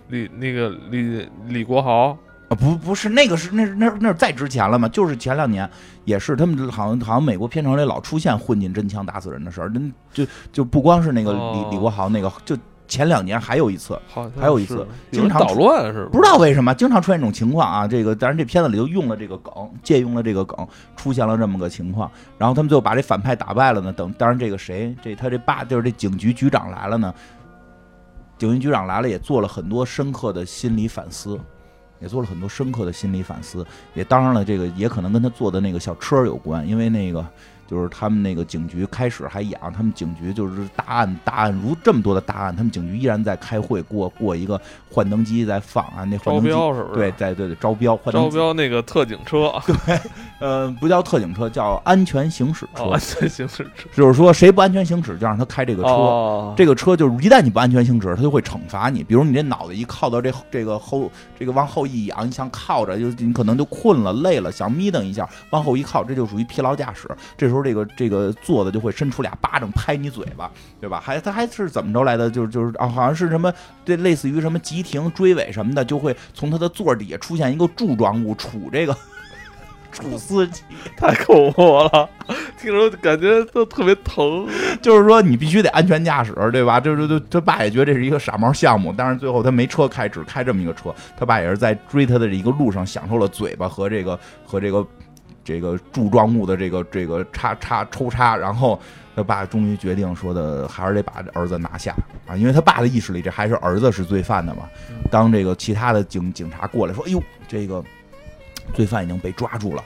[0.08, 2.16] 李那个李李国豪，
[2.48, 2.54] 啊？
[2.54, 4.88] 不，不是那个是那那那是再值钱了嘛？
[4.88, 5.68] 就是前两年
[6.04, 16.08] 也是他们好像好像美国片场里老出现混进真枪打死人的事儿，真就就不光是那个李、哦李国豪那个，就前两年还有一次，好还有一次经常捣乱是吗？
[16.10, 17.86] 不知道为什么经常出现这种情况啊。
[17.86, 22.10] 这个当然这片子里头用了这个梗，借用了这个梗，出现了这么个情况。
[22.38, 23.92] 然后他们最后把这反派打败了呢。
[23.92, 27.12] 等当然这个谁，这他这爸就是这警局局长来了呢。
[28.38, 31.38] 警局局长来了，也做了很多深刻的心理反思，
[32.00, 33.66] 也做了很多深刻的心理反思。
[33.94, 37.24] 也当然了，这个也可能跟他坐的那个小车有关，因为那个
[37.68, 44.60] 就是他们那个警局开始还养，他们警局就是大案大案如这么多的大案，他们警局依然在开会过过一个
[44.90, 46.94] 幻灯机在放啊，那幻招灯机标是不是？
[46.94, 50.00] 对，在对对招标幻招标那个特警车， 对
[50.40, 55.88] 呃，不叫特警车，叫安全行驶车，哦，这行驶车，就是说谁不安全行驶就让他开这个车。
[55.88, 59.02] 哦，这个车就是一旦你不安全行驶，他就会惩罚你。
[59.02, 67.08] 比如你这脑袋一靠到这这个后，这个往后一仰，你想靠着，就你可能就困了、累了，想眯瞪一下，往后一靠，这就属于疲劳驾驶。
[67.36, 70.50] 这时候这个这个坐的就会伸出俩巴掌拍你嘴巴，
[70.80, 71.00] 对吧？
[71.04, 72.30] 还他还是怎么着来的？
[72.30, 73.52] 就是就是啊，好像是什么
[73.84, 78.96] 这类似于什么急停、追尾什么的，就会从他的座底下出现一个柱状物杵这个
[79.92, 80.62] 杵司机。
[80.96, 82.08] 太恐怖了，
[82.60, 84.46] 听着感觉都特别疼。
[84.82, 86.78] 就是说你必须得安全驾驶，对吧？
[86.78, 90.94] 就是就他爸也觉得这是一个傻猫项目，但是最后他没车开，只开这么一个车。
[91.16, 94.86] 他爸也是在追他的这一个路上享受了嘴巴和这个和这个
[95.48, 98.78] 这个柱状物的这个这个叉叉抽插，然后
[99.16, 101.94] 他爸终于决定说的还是得把儿子拿下
[102.26, 104.68] 啊，因为他爸的意识里这还是儿子是罪犯的嘛。
[105.10, 107.82] 当这个其他的警警察过来说，哎呦，这个
[108.74, 109.82] 罪犯已经被抓住了。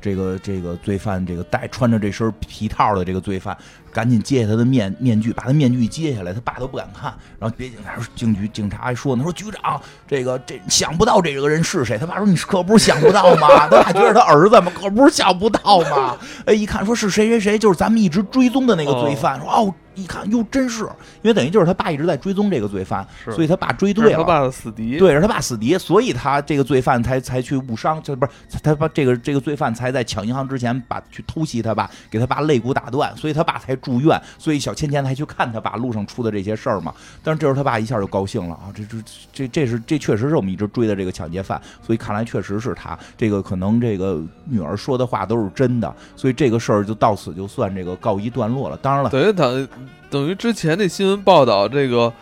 [0.00, 3.56] 这个这个罪犯，这个带穿着这身皮套的这个罪犯，
[3.98, 7.12] 赶紧揭下他的面面具，把他面具揭下来，他爸都不敢看。
[7.36, 11.98] 然后别警察，警局警察还说呢，说局长，这个这想不到这个人是谁。
[11.98, 13.48] 他爸说你可不是想不到吗？
[13.68, 14.70] 他爸觉得他儿子吗？
[14.72, 16.16] 可不是想不到吗？
[16.46, 19.36] 哎，一看说是谁谁谁，就是咱们一直追踪的那个罪犯。
[19.40, 20.84] 说哦，一看哟，真是，
[21.22, 24.10] 因为等于就是他爸一直在追踪这个罪犯，所以他爸追对了。
[24.10, 28.32] 是他爸的死敌，对，是他爸死敌，所以他这个罪犯才才去误伤，就不是
[28.62, 36.94] 他把这个这个罪犯才在抢银行之前把去偷袭他爸，给他爸肋骨打断，所以他爸才住院，所以小芊芊才去看他爸路上出的这些事儿嘛。
[37.22, 38.96] 但是这时候他爸一下就高兴了啊，这这
[39.32, 42.98] 这这是这确实是我们一直追的这个抢劫犯，所以看来确实是他。
[43.16, 48.76] 这个可能这个女儿说的话都是真的，所以这个事儿就到此就算这个告一段落了。
[48.76, 49.68] 当然了，等于等
[50.10, 52.12] 等于之前那新闻报道这个。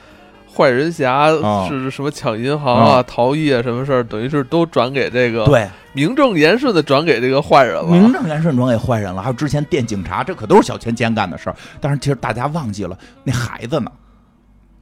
[0.56, 7.82] 坏人侠啊是什么抢银行啊、啊逃逸啊，什么事儿，等于是都转给这个对，名正言顺的转给这个坏人了。
[7.82, 11.56] 名正言顺转给坏人了，还有之前电警察，这可都是小钱钱干的事儿。
[11.78, 13.92] 但是其实大家忘记了那孩子呢，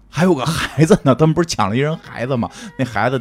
[0.09, 2.49] 还有个孩子呢，他们不是抢了一人孩子吗？
[2.78, 3.20] 那孩子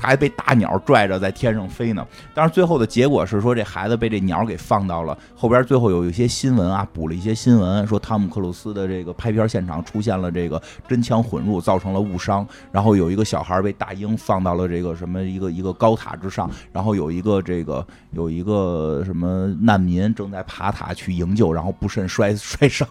[0.00, 2.06] 还被大鸟拽着在天上飞呢。
[2.34, 5.62] 但是最后的结果是说，这孩子被这鸟给放到了后边。
[5.64, 12.46] 最后有一些新闻啊，补了一些新闻，说汤姆克鲁斯的这个拍片现场出现了这个真枪混入，造成了误伤。
[12.70, 22.86] 然后有一个小孩被大鹰放到了这个什么一个一个高塔之上，然后有一个这个有一个什么难民正在爬塔去营救，然后不慎摔摔伤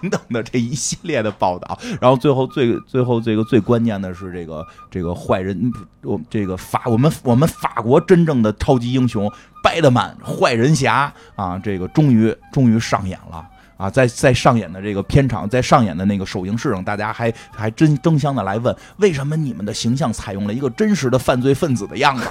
[0.00, 1.78] 等等的这一系列的报道。
[2.00, 5.70] 然后最后最最后这个最关键的是这个这个坏人。
[6.10, 9.30] 我这个法，我们我们法国真正的超级英雄
[9.62, 22.28] 拜德曼坏人侠啊，这个终于终于上演了啊，在在上演的这个片场，在上演的那个首映式上，大家还还真争相的来问，为什么你们的形象采用了一个真实的犯罪分子的样子，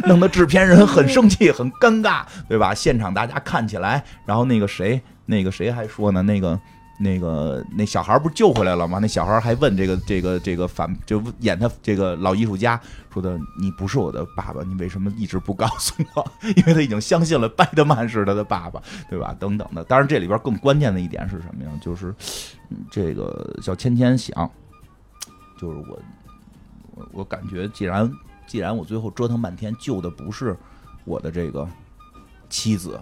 [0.06, 2.74] 弄得制片人很生气，很尴尬，对吧？
[2.74, 6.58] 现场大家看起来，然后那个谁，那个谁还说呢，那个。
[7.02, 8.98] 那个那小孩不是救回来了吗？
[9.00, 12.78] 那小孩还问这个这个这个反就演他这个老艺术家
[13.10, 19.34] 说的：“你不是我的爸爸，你为什么一直不告诉我？” 因为他已经相信了拜德曼是他的爸爸，对吧？
[19.40, 19.82] 等等的。
[19.84, 21.70] 当然，这里边更关键的一点是什么呀？
[21.80, 22.14] 就是
[22.90, 24.50] 这个小芊芊想，
[25.58, 25.98] 就是我
[26.96, 28.12] 我我感觉，既然
[28.46, 30.54] 既然我最后折腾半天救的不是
[31.06, 31.66] 我的这个
[32.50, 33.00] 妻子，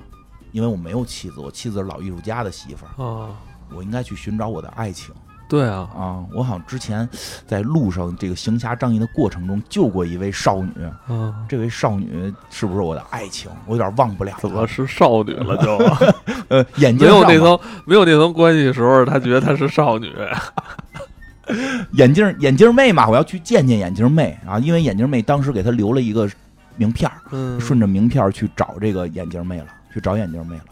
[0.53, 3.35] 因为我没有妻子，我妻子是老艺术家的媳妇儿啊。
[3.75, 5.14] 我应该去寻找我的爱情。
[5.49, 7.09] 对啊，啊，我好像之前
[7.47, 10.73] 在路上这个行侠仗义的过程中救过一位少女。
[11.09, 13.51] 嗯，这位少女是不是我的爱情？
[13.64, 14.37] 我有点忘不了。
[14.41, 15.77] 怎么是少女了就？
[16.49, 20.14] 呃，眼睛没有那层没有那层关系的时候，他觉得她是少女。
[21.93, 26.29] 眼镜眼镜妹嘛，我要去见见眼镜妹啊，因为眼镜妹当时给他留了一个
[26.77, 27.11] 名片
[27.59, 30.64] 顺着名片去找这个眼镜妹了，去找眼镜妹了。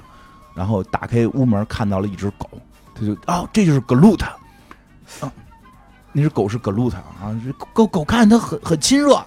[0.54, 2.50] 然后打开屋门，看到了一只狗。
[2.98, 4.26] 他就哦，这就是格鲁特，
[5.20, 5.32] 啊，
[6.12, 9.22] 那只狗是格鲁特啊，这狗狗看它很很亲热，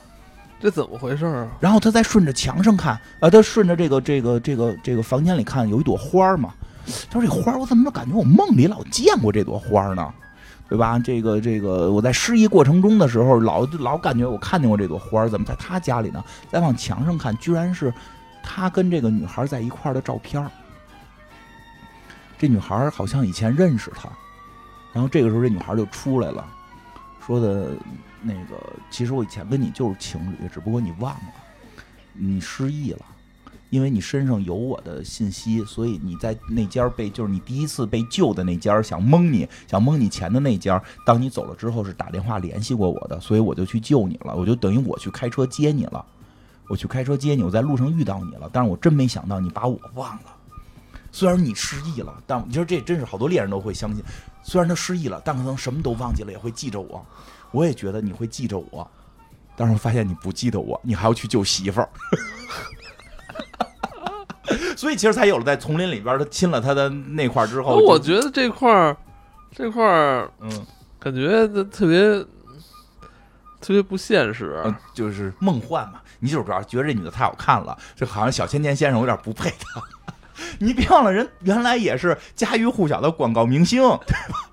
[0.60, 1.48] 这怎么回事啊？
[1.60, 6.54] 然后他再顺着墙上看，啊，他顺着这个这个这个这个房间里看，有一朵花嘛。
[7.12, 10.12] 他说这花我怎么感觉我梦里老见过这朵花呢？
[10.68, 11.00] 对吧？
[11.00, 16.24] 这个这个我在失忆过程中的时候，老老感觉我看见过这朵花，怎么在他家里呢？
[16.52, 17.94] 再往墙上看，居然是
[18.44, 20.44] 他跟这个女孩在一块儿的照片。
[22.40, 24.10] 这女孩好像以前认识他，
[24.94, 26.48] 然后这个时候这女孩就出来了，
[27.20, 27.72] 说的
[28.22, 28.58] 那个
[28.90, 31.34] 其实我以前跟你就是情侣，只不过你忘了，
[32.14, 33.06] 你失忆了，
[33.70, 46.06] 因为你身上有我的信息，所以你在那家被就是你第一次被救的那家想蒙你想蒙你钱的那家，当你走了之后是打电话联系过我的，所以我就去救你了，我就等于我去开车接你了，
[46.70, 50.36] 我去开车接你，我在路上遇到你了，但是我真没想到你把我忘了。
[51.12, 54.04] 虽然你失忆了，但你说这真是好多猎人都会相信。
[54.44, 57.04] 虽然他失忆了，但可能什么都忘记了，也会记着我。
[57.52, 58.90] 我也觉得你会记着我，
[59.56, 61.90] 但是我发现你不记得我，你还要去救媳妇儿。
[64.76, 67.76] 所以其实才有了在丛林里边他亲了他的那块之后。
[67.78, 68.96] 我觉得这块儿，
[69.52, 70.66] 这块儿，嗯，
[71.00, 72.26] 感觉特别
[73.60, 76.02] 特别不现实，就是梦幻嘛。
[76.20, 79.82] 你就是主要觉得这女的太好看了，就好像小千年先生有点不配她。
[80.60, 84.50] 你别忘了，人原来也是家喻户晓的广告明星，对吧？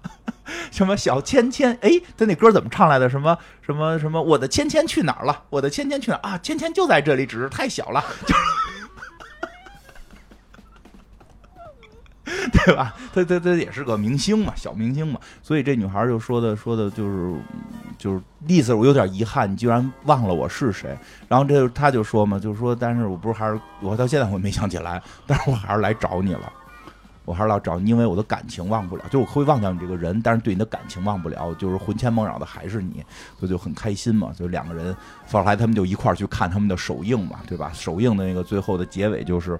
[0.71, 3.11] 什么小芊芊，哎，他那歌怎么唱来的？
[3.11, 4.23] 什么什么什么？
[4.23, 5.43] 我的芊芊去哪儿了？
[5.51, 6.39] 我的芊芊去哪儿啊？
[6.39, 8.05] 芊芊就在这里，只是太小了。
[8.27, 8.35] 就
[12.53, 12.93] 对吧？
[13.15, 17.35] 他他他也是个明星嘛，小明星嘛，所以这女孩就说的说的就是
[17.97, 20.99] 就是意思，我有点遗憾，你居然忘了我是谁。
[21.29, 26.53] 然后这他就说嘛，就是说，但是我不是还是我到现在我没想起来，但是我还是来找你了，
[27.25, 33.05] 我还是来找你，因为我的感情忘不了，就我会忘掉你这个人，但是对你的感情忘不了，就是魂牵梦绕的还是你，
[33.39, 34.33] 所以就很开心嘛。
[34.37, 34.95] 就两个人
[35.31, 37.71] 后来他们就一块儿去看他们的首映嘛，对吧？
[37.73, 39.57] 首映的那个最后的结尾就是。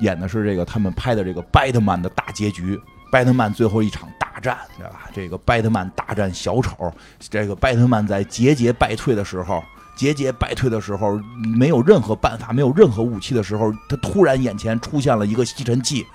[0.00, 2.80] 演的是这个他们拍的这个拜特曼的大结局，
[3.10, 5.08] 拜特曼最后一场大战，对吧？
[5.12, 9.62] 这个拜特曼大战小丑，这个拜特曼在节节败退的时候，
[9.96, 11.20] 节节败退的时候，
[11.56, 16.06] 没有任何办法，没有任何武器的时候，他突然眼前出现了一个吸尘器。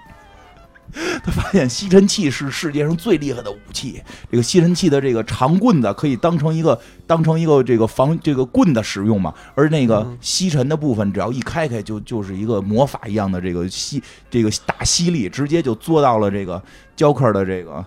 [1.23, 4.01] 他发现吸尘器是世界上最厉害的武器。
[4.31, 9.33] 这个吸尘器的这个长棍子可以当成一个当成一个这个防这个棍子使用嘛？
[9.55, 16.61] 而那个吸尘的部分，只要一开开，就就是一个魔法一样的这个吸这个大吸力，直接就做到了这个
[16.95, 17.85] 焦克的这个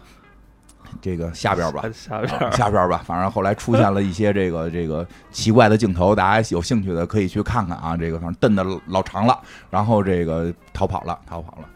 [1.00, 3.02] 这个下边吧，下边下边吧。
[3.06, 7.96] 反正后来出现了一些这个这个奇怪的镜头，大家有兴趣的可以去看看啊。
[7.96, 9.38] 这个反正瞪的老长了，
[9.70, 11.68] 然后这个逃跑了，逃跑了。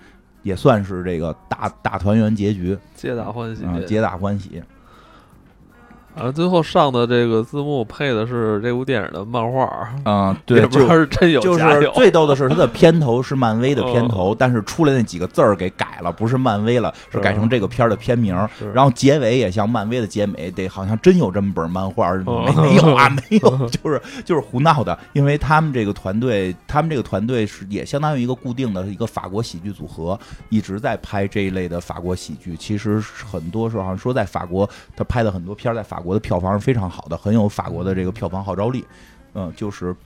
[0.43, 4.63] 也算是这个大大团圆结局，皆大欢喜啊，皆大欢喜。
[6.15, 11.91] 啊，最后上的这个字幕配的是这部电影的漫画，嗯， 对，也不知道是真有就是。
[11.95, 18.37] 最逗的是，它的片头是漫威的片头，但是出来那几个字儿给改了，不是漫威了，是改成这个片儿的片名。
[18.75, 24.99] 然后结尾也像漫威的结尾，得好像真有这么本漫画，哦没没有啊， 没有，就是就是胡闹的。
[25.13, 30.19] 因为他们这个团队，他们这个团队是也相当于一个固定的一个法国喜剧组合，
[30.51, 32.57] 一直在拍这一类的法国喜剧。
[32.57, 38.85] 其实很多时候好像说在法国，他拍的很多片儿在法国的票房是非常好的，很有法国的这个票房号召力。
[39.35, 39.97] 嗯，就是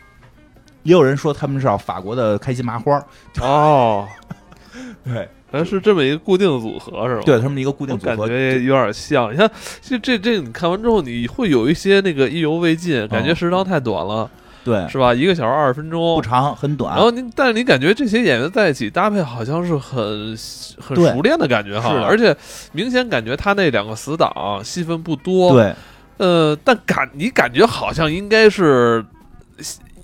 [0.84, 3.04] 也有人说他们是要法国的开心麻花，
[3.40, 4.06] 哦，
[5.02, 7.22] 对还是这么一个固定组合是吧？
[7.24, 8.16] 对，他们一个固定组合。
[8.16, 9.32] 感觉有点像。
[9.32, 14.30] 你看，其实这这你看完之后，你会有一些那个意犹未尽，感觉时长太短了，
[14.66, 15.14] 对，是吧？
[15.14, 16.20] 一个小时二十分钟不。
[16.20, 16.96] 长，很短。
[16.96, 20.36] 然后你，但是你感觉这些演员在一起搭配，好像是很
[20.76, 22.36] 很熟练的感觉哈是，的而且
[22.72, 25.72] 明显感觉他那两个死党戏份不多，对，
[26.16, 29.04] 呃，但感你感觉好像应该是，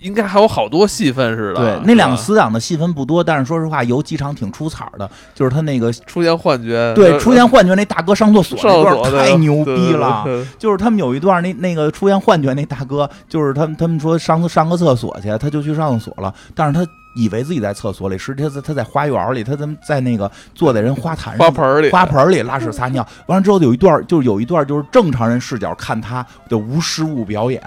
[0.02, 1.60] 应该还有好多戏份似的。
[1.60, 10.24] 对，那两个死党的戏份不多，但是说实话，有几场挺出彩儿的，就是他那个出现幻觉，对呃出现幻觉那大哥上厕所那段太牛逼了。
[10.58, 16.84] 就是他们有一段那那个出现幻觉那大哥，就是他们他们说上上个厕所去，他就去上厕所了，但是他
[17.14, 21.46] 以为自己在厕所里，实际他在他在花园里，他在在那个坐在人花坛上。
[21.46, 27.60] 花盆里，花盆里拉屎撒尿，完了之后有一段，就是有一段就是正常人视角看他的无实物表演，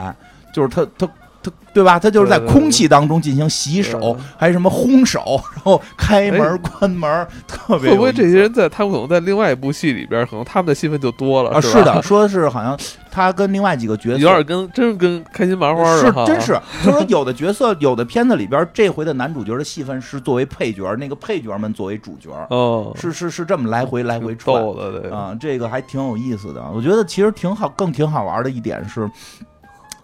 [0.51, 1.07] 就是他他
[1.45, 1.99] 他对吧？
[1.99, 11.61] 他就是在空气当中进行洗手对，还什么烘手，然后开门关门，特别会不会这些人在他们可能在另外一部戏里边，可能他们的戏份就多了啊？
[11.61, 12.77] 是是的，吧说是好像
[13.11, 26.63] 他跟另外几个角色 有点跟真是跟开心麻花似是的哈，真是， 就是说有的角色，有的片子里边，这回的男主角的戏份是作为配角，那个配角们作为主角，哦，是是是这么来回来回挺串的对，啊，这个还挺有意思的。
[26.73, 29.09] 我觉得其实挺好，更挺好玩的一点是，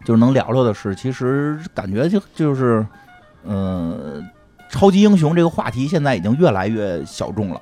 [0.04, 2.86] 就是能聊聊的是，其实感觉就就是，
[3.46, 4.28] 嗯、
[4.70, 7.62] 超级英雄这个话题现在已经越来越小众了。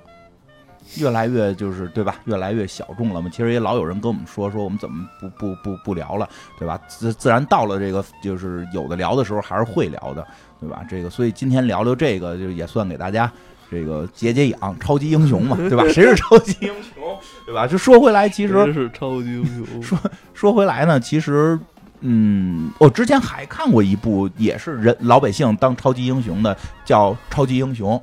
[0.98, 2.16] 越来越就是对吧？
[2.26, 3.30] 越来越小众了嘛。
[3.32, 6.28] 其实也老有人跟我们说说我们怎么不不不不聊了，
[6.58, 6.82] 对吧？
[6.88, 10.26] 自自然到了这个就是有的聊的时候还是会聊的，
[10.60, 10.84] 对吧？
[10.90, 13.32] 这个所以今天聊聊这个，就也算给大家
[13.70, 15.84] 这个解解痒，超级英雄嘛，对吧？
[15.90, 17.68] 谁是 超级英雄，对吧？
[17.68, 20.00] 就说回来，其实是超级英雄，说
[20.34, 21.60] 说回来呢，其实。
[22.02, 27.96] 嗯，我之前还看过一部，也是人老百姓当超级英雄的，叫《超级英雄》。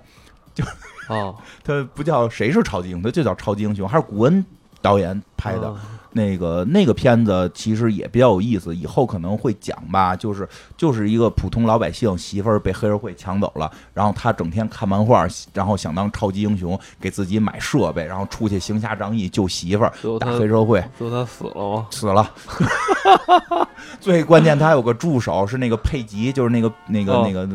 [0.54, 0.64] 就
[1.08, 1.34] 哦，
[1.64, 4.44] 他不叫谁是超级英雄，他就叫超级英雄，还是古恩
[4.80, 5.68] 导演拍的。
[5.68, 5.80] 啊
[6.16, 10.16] 那个那个片子其实也比较有意思，以后可能会讲吧。
[10.16, 20.82] 就是就是一个普通老百姓媳妇儿被黑社会抢走了，然后他整天看漫画，然后想当超级英雄，给自己买设备，然后出去行侠仗义救媳妇儿，打黑社会。
[20.96, 21.86] 最后他死了吗？
[21.90, 23.68] 死了，
[24.00, 27.46] 最关键他有个助手是那个佩吉，就是那个那个、哦那个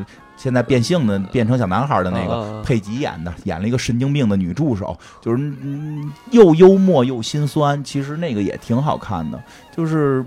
[0.42, 9.40] 现在变性的变成小男孩的那个、佩吉演的，演了一个神经病的女助手，就是嗯又幽默又心酸，其实那个也挺好看的，
[9.78, 10.26] 就是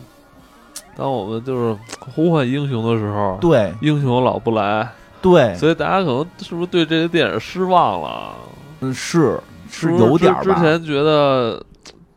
[0.97, 3.75] 当我们就是呼唤英雄的时候，对。
[3.81, 4.89] 英雄老不来，
[5.21, 8.35] 对，所以大家可能是不是对这个电影失望了？
[8.83, 11.61] 嗯是是有点儿之前觉得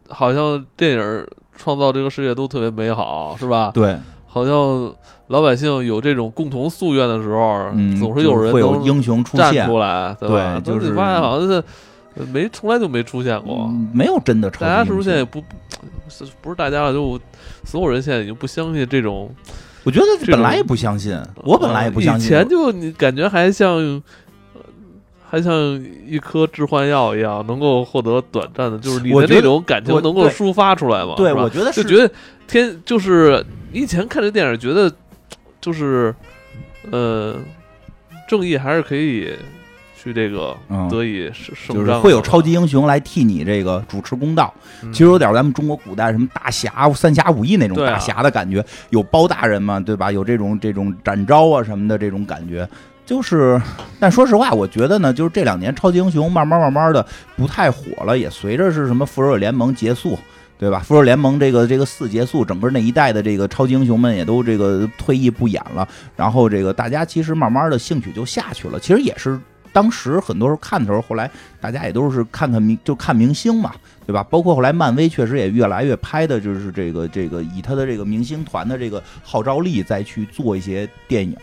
[0.09, 3.71] 好像电影创造这个世界都特别美好，是吧？
[3.73, 3.97] 对，
[4.37, 4.95] 好像
[5.27, 10.61] 老百姓有这种共同夙愿的时候，嗯，总是有有人能英雄出站现，出来，对吧？
[10.63, 11.63] 对就是你发现好像是
[12.15, 13.65] 呃没从来就没出现过。
[13.69, 15.43] 嗯没有真的超级大家是不是现在也不
[16.41, 16.93] 不是大家了？
[16.93, 17.19] 就
[17.65, 19.29] 所有人现在已经不相信这种，
[19.83, 24.01] 我觉得本来也不相信，我本来也不相信，以前就你感觉还像，呃
[25.29, 25.53] 还像
[26.07, 31.15] 一颗致幻药一样，能够获得短暂的，就是你的那种感情能够抒发出来嘛？
[31.17, 32.09] 对吧我觉得就是觉得
[32.47, 34.91] 天就是你以前看这电影觉得
[35.59, 36.13] 就是
[36.91, 37.35] 呃
[38.27, 39.33] 正义还是可以
[39.95, 41.31] 去这个嗯得以
[41.69, 44.53] 就是会有超级英雄来替你这个主持公道，
[44.83, 50.11] 嗯其实有点咱们中国古代什么大侠、三侠五义那种对啊大侠的感觉，有包大人嘛，对吧？
[50.11, 52.67] 有这种这种展昭啊什么的这种感觉。
[53.05, 53.61] 就是，
[54.01, 57.05] 但说实话，我觉得呢，就是这两年超级英雄慢慢慢慢的
[57.37, 60.19] 不太火了，也随着是什么复仇者联盟结束，
[60.59, 60.79] 对吧？
[60.79, 68.79] 复仇联盟这个这个四结束，整个那一代的这个超级英雄们也都这个退役不演了，然后这个大家其实慢慢的兴趣就下去了。
[68.79, 69.39] 其实也是
[69.71, 71.29] 当时很多时候看的时候，后来
[71.61, 73.71] 大家也都是看看明就看明星嘛，
[74.07, 74.23] 对吧？
[74.23, 81.37] 包括后来漫威确实也越来越拍的就是这个这个以他的这个明星团的这个号召力再去做一些电影。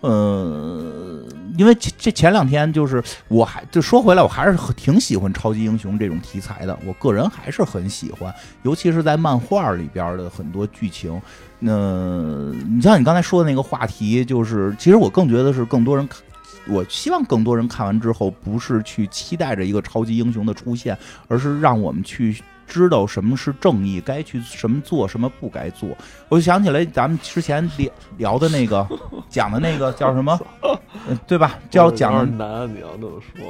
[0.00, 1.22] 呃，
[1.56, 8.32] 因为这这前两天就是我还就说回来，我还是挺喜欢超级英雄这种题材的，我个人还是很喜欢，
[8.62, 11.20] 尤其是在漫画里边的很多剧情。
[11.58, 16.20] 那、你像你刚才说的那个话题，就是其实我更觉得是更多人看。
[16.68, 20.98] 我希望更多人看完之后，不是去期待着一个超级英雄的出现，
[21.28, 25.88] 而是让我们去知道什么是正义，该去什么做，什么不该做。
[26.28, 28.86] 我就想起来咱们之前聊聊的那个
[29.28, 31.58] 讲的那个叫什么， 呃对吧？
[31.70, 33.44] 叫讲难，你要这么说，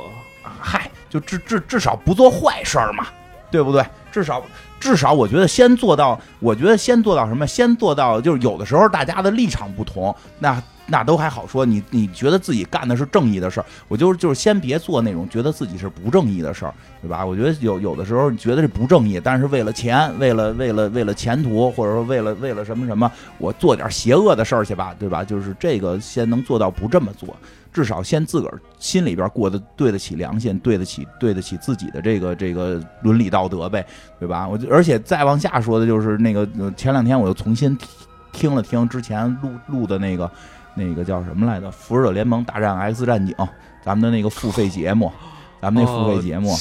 [0.60, 3.06] 嗨，就至至至少不做坏事儿嘛，
[3.50, 3.84] 对不对？
[4.12, 4.42] 至少
[4.78, 7.46] 至少，我觉得先做到，我觉得先做到什么？
[7.46, 11.64] 先做到就是有的时候大家的立场不同，那那都还好说。
[11.64, 17.24] 你你觉得自己干的是正义的事儿，我就是就是先别做那种觉得自己是不正义的事儿，对吧？
[17.24, 25.24] 我觉得有有的时候你觉得是不正义，但是为了钱，为了为了为了前途，或者说为了为了什么什么，我做点邪恶的事儿去吧，对吧？
[25.24, 27.36] 就是这个先能做到不这么做。
[27.72, 33.86] 至少先自个儿心里边过得对得起良心，对得起对得起自己的这个这个伦理道德呗，
[34.18, 34.48] 对吧？
[34.48, 37.76] 我就而且再往下说的就是那个前两天我又重新
[38.32, 40.30] 听了听之前录录的那个
[40.76, 43.34] 那个叫什么来着，《复仇者联盟大战 X 战警》，
[43.82, 45.10] 咱们的那个付费节目，
[45.60, 46.52] 咱们那付费节目。
[46.52, 46.56] 哦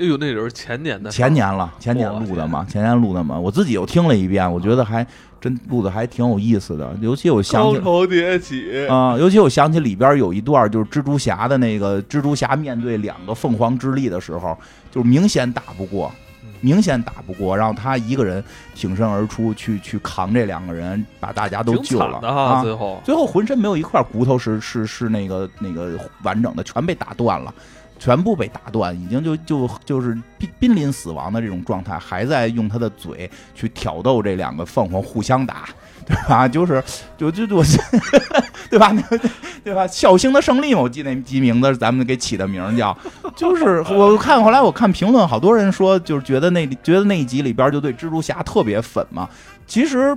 [0.00, 5.04] 哎呦，那就是前年的，前年了，前年录的嘛，前年录的嘛，我自己又听了一遍，我觉得还
[5.40, 14.56] 真录的还挺有意思的，尤其我想起高潮迭起，啊、尤其我想起里边有一段，就是蜘蛛侠的那个蜘蛛侠面对两个凤凰之力的时候，
[14.88, 16.12] 就是明显打不过，
[16.60, 18.42] 明显打不过，然后他一个人
[18.74, 22.62] 挺身而出去去扛这两个人，把大家都救了啊。
[22.62, 27.52] 最后最后浑身没有一块骨头是是是那个那个完整的，全被打断了。
[28.00, 35.68] 全部被打断，已经就就就是濒濒临死亡的这种状态，还在用他的嘴去挑逗这两个凤凰互相打，
[36.06, 36.46] 对吧？
[36.46, 36.80] 就是
[37.16, 37.64] 就就我，
[38.70, 38.92] 对吧？
[38.92, 39.18] 那个
[39.64, 39.86] 对吧？
[39.86, 42.96] 孝兴的胜利嘛，我记得那集名字咱们给起的名儿叫，
[43.34, 49.28] 就是 我看后来我看评论，好多人说就是觉得那觉得那一集里边就对蜘蛛侠特别粉嘛，
[49.66, 50.16] 其实，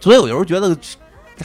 [0.00, 0.76] 所以我有时候觉得。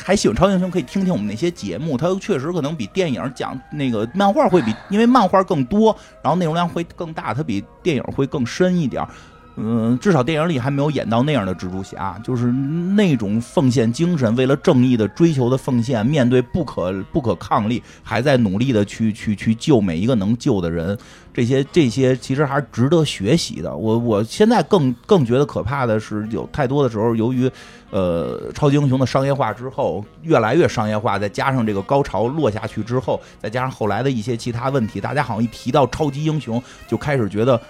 [0.04, 9.10] 还喜欢超英雄，可以听听我们那些节目，它确实可能比电影讲那个漫画会比，因为漫画更多，然后内容量会更大，它比电影会更深一点儿。
[9.56, 20.98] 嗯，至少电影里还没有演到那样的蜘蛛侠，就是那种奉献精神，为了正义的追求的奉献，面对不可不可抗力，还在努力的去去去救每一个能救的人，
[21.32, 23.76] 这些这些其实还是值得学习的。
[23.76, 27.48] 我我现在更更觉得可怕的是，有太多的时候，由于
[27.92, 37.62] 呃超级英雄的商业化之后，越来越商业化，再加上这个高潮落下去之后，再加上后来的一些其他问题，大家好像一提到超级英雄，就开始觉得。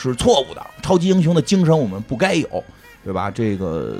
[0.00, 2.64] 是错误的，超级英雄的精神我们不该有，
[3.02, 3.30] 对吧？
[3.30, 3.96] 这个，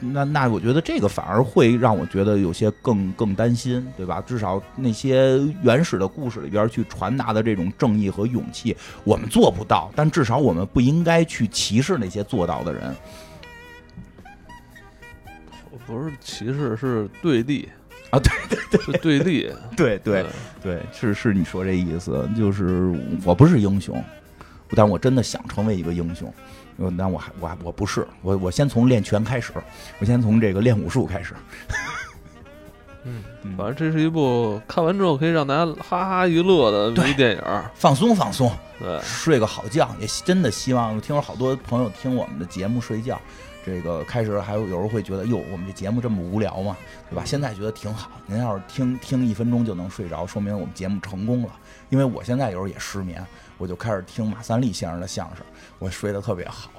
[0.00, 4.22] 那那我觉得这个反而会让我觉得有些更更担心，对吧？
[4.26, 12.94] 至少那些原始的故事里边去传达的这种正义和勇气，我们做不到，但至少我们不应该去歧视那些做到的人。
[15.86, 17.66] 不是歧视，是对立
[18.10, 20.26] 啊，对对对，是对立，对对
[20.62, 22.94] 对，是是你说这意思，就是
[23.24, 24.04] 我不是英雄，
[24.70, 26.32] 但我真的想成为一个英雄。
[26.78, 29.52] 呃，但我还我还我不是，我我先从练拳开始，
[29.98, 31.34] 我先从这个练武术开始。
[33.04, 33.22] 嗯，
[33.56, 37.70] 反正这是一部看完之后可以让大家哈哈娱乐的对微电影儿。
[37.74, 41.00] 放松放松，对，睡个好觉，也真的希望。
[41.00, 43.18] 听说好多朋友听我们的节目睡觉，
[43.64, 46.76] 这个开始还有有时候会觉得，哟，我们这节目这么无聊嘛，
[47.08, 47.22] 对吧？
[47.24, 48.10] 现在觉得挺好。
[48.26, 51.48] 您要是听听一分钟就能睡着，说明我们节目成功了。
[51.88, 53.24] 因为我现在有时候也失眠，
[53.58, 55.44] 我就开始听马三立先生的相声，
[55.78, 56.70] 我睡得特别好。